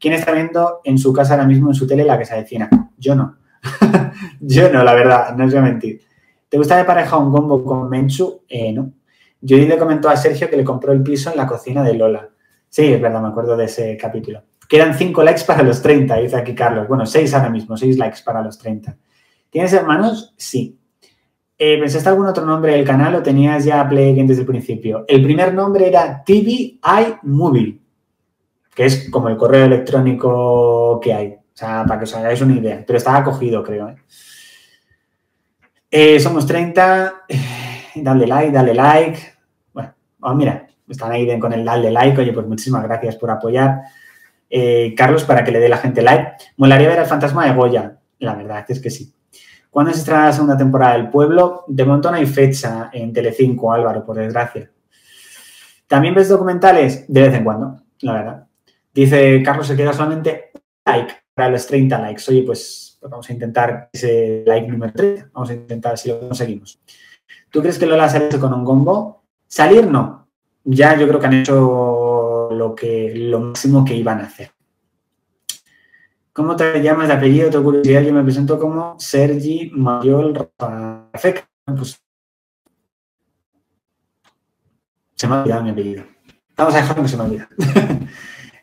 ¿Quién 0.00 0.14
está 0.14 0.32
viendo 0.32 0.80
en 0.82 0.98
su 0.98 1.12
casa 1.12 1.34
ahora 1.34 1.46
mismo 1.46 1.70
en 1.70 1.74
su 1.76 1.86
tele 1.86 2.02
la 2.02 2.18
que 2.18 2.24
se 2.24 2.34
avecina? 2.34 2.68
Yo 2.98 3.14
no. 3.14 3.36
yo 4.40 4.72
no, 4.72 4.82
la 4.82 4.94
verdad, 4.94 5.36
no 5.36 5.44
os 5.44 5.52
voy 5.52 5.60
a 5.60 5.62
mentir. 5.62 6.00
¿Te 6.48 6.58
gusta 6.58 6.76
de 6.76 6.84
pareja 6.84 7.16
un 7.18 7.30
combo 7.30 7.64
con 7.64 7.88
Menchu? 7.88 8.42
Eh, 8.48 8.72
no. 8.72 8.92
Yo 9.40 9.56
le 9.58 9.78
comentó 9.78 10.08
a 10.08 10.16
Sergio 10.16 10.50
que 10.50 10.56
le 10.56 10.64
compró 10.64 10.92
el 10.92 11.04
piso 11.04 11.30
en 11.30 11.36
la 11.36 11.46
cocina 11.46 11.84
de 11.84 11.94
Lola. 11.94 12.28
Sí, 12.68 12.92
es 12.92 13.00
verdad, 13.00 13.22
me 13.22 13.28
acuerdo 13.28 13.56
de 13.56 13.66
ese 13.66 13.96
capítulo. 13.96 14.42
Quedan 14.68 14.94
5 14.94 15.22
likes 15.22 15.44
para 15.44 15.62
los 15.62 15.80
30, 15.80 16.16
dice 16.16 16.36
aquí 16.36 16.54
Carlos. 16.54 16.88
Bueno, 16.88 17.06
6 17.06 17.34
ahora 17.34 17.50
mismo, 17.50 17.76
6 17.76 17.96
likes 17.98 18.18
para 18.24 18.42
los 18.42 18.58
30. 18.58 18.96
¿Tienes 19.50 19.72
hermanos? 19.72 20.34
Sí. 20.36 20.78
Eh, 21.58 21.78
¿Pensaste 21.78 22.08
algún 22.08 22.26
otro 22.26 22.44
nombre 22.44 22.72
del 22.72 22.84
canal 22.84 23.14
o 23.14 23.22
tenías 23.22 23.64
ya 23.64 23.88
Play 23.88 24.14
desde 24.26 24.42
el 24.42 24.46
principio? 24.46 25.04
El 25.08 25.22
primer 25.22 25.54
nombre 25.54 25.88
era 25.88 26.22
TVI 26.22 26.80
Movie, 27.22 27.80
que 28.74 28.84
es 28.84 29.08
como 29.10 29.28
el 29.28 29.36
correo 29.36 29.64
electrónico 29.64 31.00
que 31.00 31.14
hay. 31.14 31.28
O 31.28 31.58
sea, 31.58 31.84
para 31.86 31.98
que 31.98 32.04
os 32.04 32.14
hagáis 32.14 32.42
una 32.42 32.54
idea. 32.54 32.84
Pero 32.86 32.98
estaba 32.98 33.24
cogido, 33.24 33.62
creo. 33.62 33.88
¿eh? 33.88 33.96
Eh, 35.90 36.20
somos 36.20 36.46
30. 36.46 37.24
Dale 37.94 38.26
like, 38.26 38.52
dale 38.52 38.74
like. 38.74 39.18
Bueno, 39.72 39.94
oh, 40.20 40.34
mira, 40.34 40.68
están 40.86 41.12
ahí 41.12 41.40
con 41.40 41.54
el 41.54 41.64
dale 41.64 41.90
like. 41.90 42.20
Oye, 42.20 42.34
pues 42.34 42.46
muchísimas 42.46 42.82
gracias 42.82 43.16
por 43.16 43.30
apoyar. 43.30 43.80
Eh, 44.48 44.94
Carlos, 44.96 45.24
para 45.24 45.44
que 45.44 45.50
le 45.50 45.58
dé 45.58 45.68
la 45.68 45.78
gente 45.78 46.02
like. 46.02 46.32
Molaría 46.56 46.88
ver 46.88 47.00
al 47.00 47.06
fantasma 47.06 47.46
de 47.46 47.54
Goya. 47.54 47.98
La 48.18 48.34
verdad 48.34 48.64
es 48.68 48.80
que 48.80 48.90
sí. 48.90 49.12
¿Cuándo 49.70 49.92
se 49.92 49.98
estrena 49.98 50.26
la 50.26 50.32
segunda 50.32 50.56
temporada 50.56 50.94
del 50.94 51.10
Pueblo? 51.10 51.64
De 51.66 51.84
momento 51.84 52.10
no 52.10 52.16
hay 52.16 52.26
fecha 52.26 52.88
en 52.92 53.12
Telecinco, 53.12 53.72
Álvaro, 53.72 54.04
por 54.04 54.16
desgracia. 54.16 54.70
¿También 55.86 56.14
ves 56.14 56.28
documentales? 56.28 57.04
De 57.08 57.22
vez 57.22 57.34
en 57.34 57.44
cuando, 57.44 57.82
la 58.00 58.12
verdad. 58.12 58.46
Dice 58.94 59.42
Carlos, 59.44 59.66
se 59.66 59.76
queda 59.76 59.92
solamente 59.92 60.50
like 60.84 61.12
para 61.34 61.50
los 61.50 61.66
30 61.66 61.98
likes. 62.00 62.22
Oye, 62.28 62.42
pues, 62.42 62.96
pues 62.98 63.10
vamos 63.10 63.28
a 63.28 63.32
intentar 63.32 63.90
ese 63.92 64.42
like 64.46 64.66
número 64.66 64.92
3. 64.96 65.26
Vamos 65.32 65.50
a 65.50 65.54
intentar 65.54 65.98
si 65.98 66.08
lo 66.08 66.20
conseguimos. 66.20 66.80
¿Tú 67.50 67.60
crees 67.60 67.78
que 67.78 67.86
Lola 67.86 68.08
sale 68.08 68.38
con 68.38 68.54
un 68.54 68.64
combo? 68.64 69.24
Salir 69.46 69.86
no. 69.86 70.28
Ya 70.64 70.98
yo 70.98 71.06
creo 71.06 71.20
que 71.20 71.26
han 71.26 71.34
hecho 71.34 71.95
lo, 72.56 72.74
que, 72.74 73.12
lo 73.14 73.40
máximo 73.40 73.84
que 73.84 73.94
iban 73.94 74.20
a 74.20 74.24
hacer. 74.24 74.50
¿Cómo 76.32 76.54
te 76.54 76.82
llamas 76.82 77.08
de 77.08 77.14
apellido? 77.14 77.50
Tu 77.50 77.62
curiosidad, 77.62 78.02
yo 78.02 78.12
me 78.12 78.22
presento 78.22 78.58
como 78.58 78.96
Sergi 78.98 79.70
Mayol 79.74 80.34
Rafa. 80.34 81.08
Pues, 81.64 82.02
se 85.14 85.26
me 85.26 85.34
ha 85.34 85.40
olvidado 85.42 85.62
mi 85.62 85.70
apellido. 85.70 86.04
Vamos 86.56 86.74
a 86.74 86.78
dejarlo 86.78 87.02
que 87.02 87.08
se 87.08 87.16
me 87.16 87.22
olvida. 87.24 87.48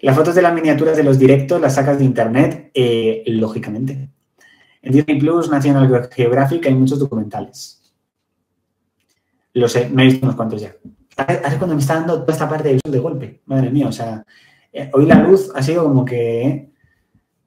Las 0.04 0.18
fotos 0.18 0.36
de 0.36 0.42
las 0.42 0.54
miniaturas 0.54 0.98
de 0.98 1.04
los 1.04 1.18
directos 1.18 1.62
las 1.62 1.76
sacas 1.76 1.98
de 1.98 2.04
internet, 2.04 2.72
eh, 2.74 3.24
lógicamente. 3.28 4.10
En 4.82 4.92
Disney 4.92 5.18
Plus, 5.18 5.50
National 5.50 6.10
Geographic, 6.12 6.66
hay 6.66 6.74
muchos 6.74 7.00
documentales. 7.00 7.82
Lo 9.54 9.70
sé, 9.70 9.88
me 9.90 10.04
he 10.04 10.08
visto 10.08 10.26
unos 10.26 10.36
cuantos 10.36 10.62
ya. 10.62 10.76
Ahora 11.18 11.58
cuando 11.58 11.76
me 11.76 11.82
está 11.82 11.96
dando 11.96 12.22
toda 12.22 12.34
esta 12.34 12.50
parte 12.50 12.70
del 12.70 12.80
sol 12.84 12.92
de 12.92 13.00
golpe. 13.00 13.42
Madre 13.46 13.70
mía, 13.70 13.88
o 13.88 13.92
sea, 13.92 14.26
eh, 14.72 14.90
hoy 14.94 15.06
la 15.06 15.16
luz 15.16 15.52
ha 15.54 15.62
sido 15.62 15.84
como 15.84 16.04
que, 16.04 16.72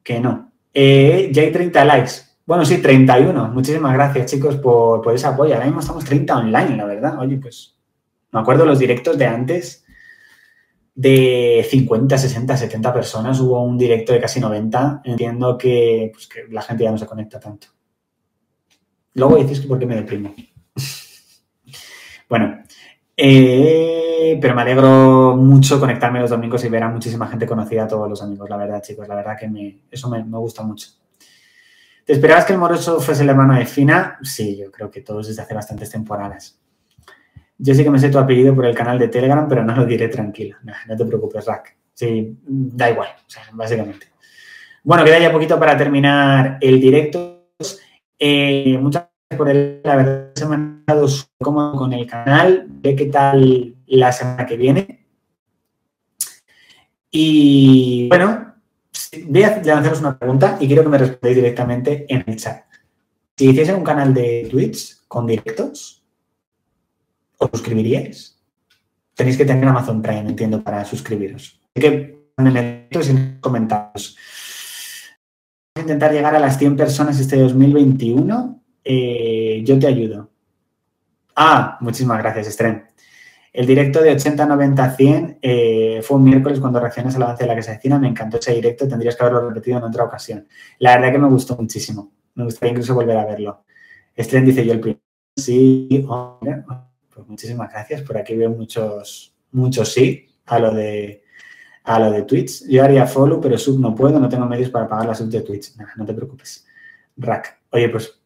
que 0.03 0.21
no. 0.21 0.53
Eh, 0.73 1.31
ya 1.33 1.43
hay 1.43 1.53
30 1.53 1.85
likes. 1.85 2.13
Bueno, 2.45 2.65
sí, 2.65 2.79
31. 2.79 3.49
Muchísimas 3.49 3.93
gracias, 3.95 4.31
chicos, 4.31 4.57
por, 4.57 5.03
por 5.03 5.15
ese 5.15 5.27
apoyo. 5.27 5.55
Ahora 5.55 5.67
mismo 5.67 5.81
estamos 5.81 6.05
30 6.05 6.37
online, 6.37 6.77
la 6.77 6.85
verdad. 6.85 7.19
Oye, 7.19 7.39
pues 7.39 7.77
me 8.31 8.41
acuerdo 8.41 8.65
los 8.65 8.79
directos 8.79 9.19
de 9.19 9.27
antes 9.27 9.85
de 10.95 11.67
50, 11.69 12.17
60, 12.17 12.57
70 12.57 12.95
personas, 12.95 13.39
hubo 13.41 13.63
un 13.63 13.77
directo 13.77 14.13
de 14.13 14.21
casi 14.21 14.41
90. 14.41 15.03
Entiendo 15.05 15.59
que, 15.59 16.11
pues, 16.13 16.27
que 16.27 16.45
la 16.51 16.63
gente 16.63 16.85
ya 16.85 16.91
no 16.91 16.99
se 16.99 17.07
conecta 17.07 17.39
tanto. 17.39 17.69
Luego 19.15 19.37
dices 19.37 19.61
que 19.61 19.69
por 19.69 19.79
qué 19.79 19.87
me 19.87 19.97
deprimo. 19.97 20.35
bueno, 22.29 22.63
eh, 23.17 24.39
pero 24.41 24.55
me 24.55 24.63
alegro 24.63 25.37
mucho 25.37 25.81
conectarme 25.81 26.21
los 26.21 26.31
domingos 26.31 26.63
y 26.65 26.69
ver 26.69 26.83
a 26.83 26.89
muchísima 26.89 27.27
gente 27.29 27.47
conocida 27.47 27.85
a 27.85 27.89
todos 27.89 28.09
los 28.09 28.23
amigos, 28.23 28.51
la 28.51 28.57
verdad, 28.57 28.83
chicos. 28.83 29.09
La 29.09 29.15
verdad 29.15 29.37
que 29.39 29.49
me, 29.49 29.85
eso 29.91 30.11
me, 30.11 30.23
gusta 30.23 30.63
mucho. 30.63 30.89
¿Te 32.05 32.13
esperabas 32.13 32.45
que 32.45 32.53
el 32.53 32.59
moroso 32.59 33.01
fuese 33.01 33.23
el 33.23 33.31
hermano 33.31 33.55
de 33.55 33.65
Fina? 33.65 34.19
Sí, 34.23 34.57
yo 34.57 34.71
creo 34.71 34.91
que 34.91 35.01
todos 35.01 35.29
desde 35.29 35.43
hace 35.43 35.55
bastantes 35.55 35.91
temporadas. 35.91 36.61
Yo 37.59 37.75
sí 37.75 37.83
que 37.83 37.91
me 37.91 37.99
sé 37.99 38.11
tu 38.11 38.19
apellido 38.19 38.55
por 38.55 38.67
el 38.67 38.75
canal 38.75 38.99
de 38.99 39.09
Telegram, 39.09 39.49
pero 39.49 39.65
no 39.65 39.75
lo 39.75 39.87
diré 39.87 40.09
tranquilo. 40.09 40.59
No, 40.63 40.97
te 40.97 41.05
preocupes, 41.07 41.47
Rack. 41.47 41.77
Sí, 41.95 42.37
da 42.45 42.91
igual, 42.91 43.09
o 43.27 43.31
sea, 43.31 43.45
básicamente. 43.53 44.09
Bueno, 44.85 45.05
queda 45.05 45.19
ya 45.19 45.33
poquito 45.33 45.59
para 45.59 45.77
terminar 45.77 46.59
el 46.61 46.79
directo. 46.79 47.49
Eh, 48.19 48.79
muchas 48.81 49.06
por 49.37 49.49
el, 49.49 49.81
la 49.83 49.97
verdad, 49.97 50.31
se 50.35 50.47
me 50.47 50.55
han 50.55 50.85
dado 50.87 51.07
cómodo 51.39 51.77
con 51.77 51.93
el 51.93 52.07
canal. 52.07 52.67
Ve 52.69 52.95
qué 52.95 53.07
tal 53.07 53.75
la 53.87 54.13
semana 54.13 54.47
que 54.47 54.57
viene. 54.57 55.07
Y 57.11 58.09
bueno, 58.09 58.55
voy 59.27 59.43
a 59.43 59.63
lanzaros 59.63 60.01
una 60.01 60.19
pregunta 60.19 60.59
y 60.61 60.67
quiero 60.67 60.83
que 60.83 60.89
me 60.89 60.99
respondáis 60.99 61.37
directamente 61.37 62.07
en 62.09 62.25
el 62.27 62.37
chat. 62.37 62.65
Si 63.37 63.51
hiciese 63.51 63.75
un 63.75 63.85
canal 63.85 64.13
de 64.15 64.49
Twitch 64.51 65.07
con 65.09 65.27
directos, 65.27 66.03
¿Os 67.39 67.51
suscribiríais? 67.51 68.37
tenéis 69.15 69.37
que 69.37 69.45
tener 69.45 69.67
Amazon 69.67 70.03
Prime, 70.03 70.29
entiendo, 70.29 70.63
para 70.63 70.85
suscribiros. 70.85 71.59
Así 71.75 71.81
que 71.81 72.17
en 72.37 73.03
sin 73.03 73.39
comentarios. 73.41 74.17
Vamos 75.75 75.77
a 75.77 75.81
intentar 75.81 76.13
llegar 76.13 76.35
a 76.35 76.39
las 76.39 76.59
100 76.59 76.77
personas 76.77 77.19
este 77.19 77.39
2021. 77.39 78.63
Eh, 78.89 79.63
yo 79.65 79.79
te 79.81 79.89
ayudo. 79.89 80.31
Ah, 81.35 81.77
muchísimas 81.81 82.19
gracias, 82.19 82.47
Estren. 82.47 82.85
El 83.53 83.67
directo 83.67 84.01
de 84.01 84.13
80, 84.13 84.47
90, 84.47 84.97
100 84.97 85.39
fue 86.03 86.17
un 86.19 86.25
miércoles 86.25 86.61
cuando 86.61 86.79
reaccionas 86.79 87.17
al 87.17 87.23
avance 87.23 87.43
de 87.43 87.49
la 87.49 87.57
que 87.57 87.63
se 87.63 87.71
avecina. 87.71 87.99
Me 87.99 88.07
encantó 88.07 88.39
ese 88.39 88.53
directo, 88.53 88.87
tendrías 88.87 89.17
que 89.17 89.25
haberlo 89.25 89.49
repetido 89.49 89.79
en 89.79 89.85
otra 89.85 90.05
ocasión. 90.05 90.47
La 90.79 90.97
verdad 90.97 91.13
que 91.13 91.19
me 91.19 91.29
gustó 91.29 91.57
muchísimo. 91.57 92.13
Me 92.35 92.45
gustaría 92.45 92.73
incluso 92.73 92.95
volver 92.95 93.17
a 93.17 93.25
verlo. 93.25 93.65
Estren 94.15 94.45
dice 94.45 94.65
yo 94.65 94.73
el 94.73 94.81
primero. 94.81 95.01
Sí, 95.35 96.05
hombre, 96.09 96.65
pues 97.13 97.27
muchísimas 97.27 97.71
gracias. 97.73 98.03
Por 98.03 98.17
aquí 98.19 98.37
veo 98.37 98.51
muchos, 98.51 99.35
muchos 99.51 99.93
sí 99.93 100.29
a 100.47 100.59
lo 100.59 100.73
de 100.73 101.25
a 101.85 101.99
lo 101.99 102.11
de 102.11 102.23
Twitch. 102.23 102.67
Yo 102.69 102.85
haría 102.85 103.07
follow, 103.07 103.41
pero 103.41 103.59
sub 103.59 103.81
no 103.81 103.95
puedo, 103.95 104.21
no 104.21 104.29
tengo 104.29 104.47
medios 104.47 104.71
para 104.71 104.89
pagar 104.89 105.07
la 105.07 105.15
sub 105.15 105.29
de 105.29 105.41
Twitch. 105.41 105.73
no 105.97 106.05
te 106.05 106.15
preocupes. 106.15 106.67
Rack. 107.17 107.61
Oye, 107.71 107.89
pues 107.89 108.21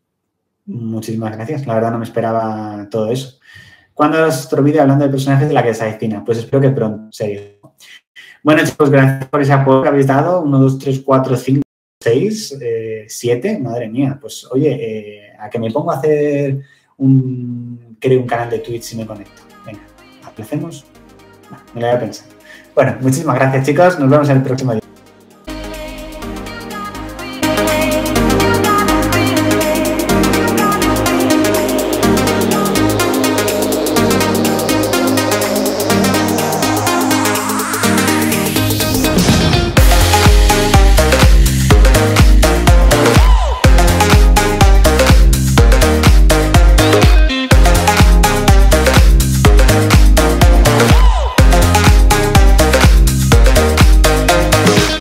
muchísimas 0.71 1.37
gracias. 1.37 1.67
La 1.67 1.75
verdad 1.75 1.93
no 1.93 1.99
me 1.99 2.05
esperaba 2.05 2.89
todo 2.91 3.11
eso. 3.11 3.39
¿Cuándo 3.93 4.25
es 4.27 4.47
otro 4.47 4.63
vídeo 4.63 4.83
hablando 4.83 5.05
de 5.05 5.11
personajes 5.11 5.49
de 5.49 5.55
la 5.55 5.63
que 5.63 5.75
se 5.75 5.85
avecina? 5.85 6.25
Pues 6.25 6.39
espero 6.39 6.61
que 6.61 6.71
pronto, 6.71 7.13
serio. 7.13 7.43
Bueno, 8.43 8.65
chicos, 8.65 8.89
gracias 8.89 9.29
por 9.29 9.43
ese 9.43 9.53
apoyo 9.53 9.83
que 9.83 9.89
habéis 9.89 10.07
dado. 10.07 10.41
1, 10.43 10.59
2, 10.59 10.79
3, 10.79 11.03
4, 11.05 11.37
5, 11.37 11.63
6, 12.03 12.59
7. 13.07 13.59
Madre 13.59 13.89
mía, 13.89 14.19
pues 14.21 14.47
oye, 14.51 14.71
eh, 14.71 15.33
a 15.39 15.51
que 15.51 15.59
me 15.59 15.71
pongo 15.71 15.91
a 15.91 15.97
hacer 15.97 16.61
un, 16.97 17.97
creo 18.01 18.21
un 18.21 18.27
canal 18.27 18.49
de 18.49 18.61
Twitch 18.61 18.83
si 18.83 18.97
me 18.97 19.07
conecto. 19.07 19.43
Venga, 19.67 19.81
¿aprecemos? 20.25 20.87
me 21.75 21.81
lo 21.81 21.87
voy 21.89 21.97
a 21.97 22.01
pensar. 22.01 22.27
Bueno, 22.75 22.97
muchísimas 23.01 23.37
gracias, 23.37 23.67
chicos. 23.67 23.99
Nos 23.99 24.09
vemos 24.09 24.29
en 24.29 24.37
el 24.39 24.43
próximo 24.43 24.73
día. 24.73 24.80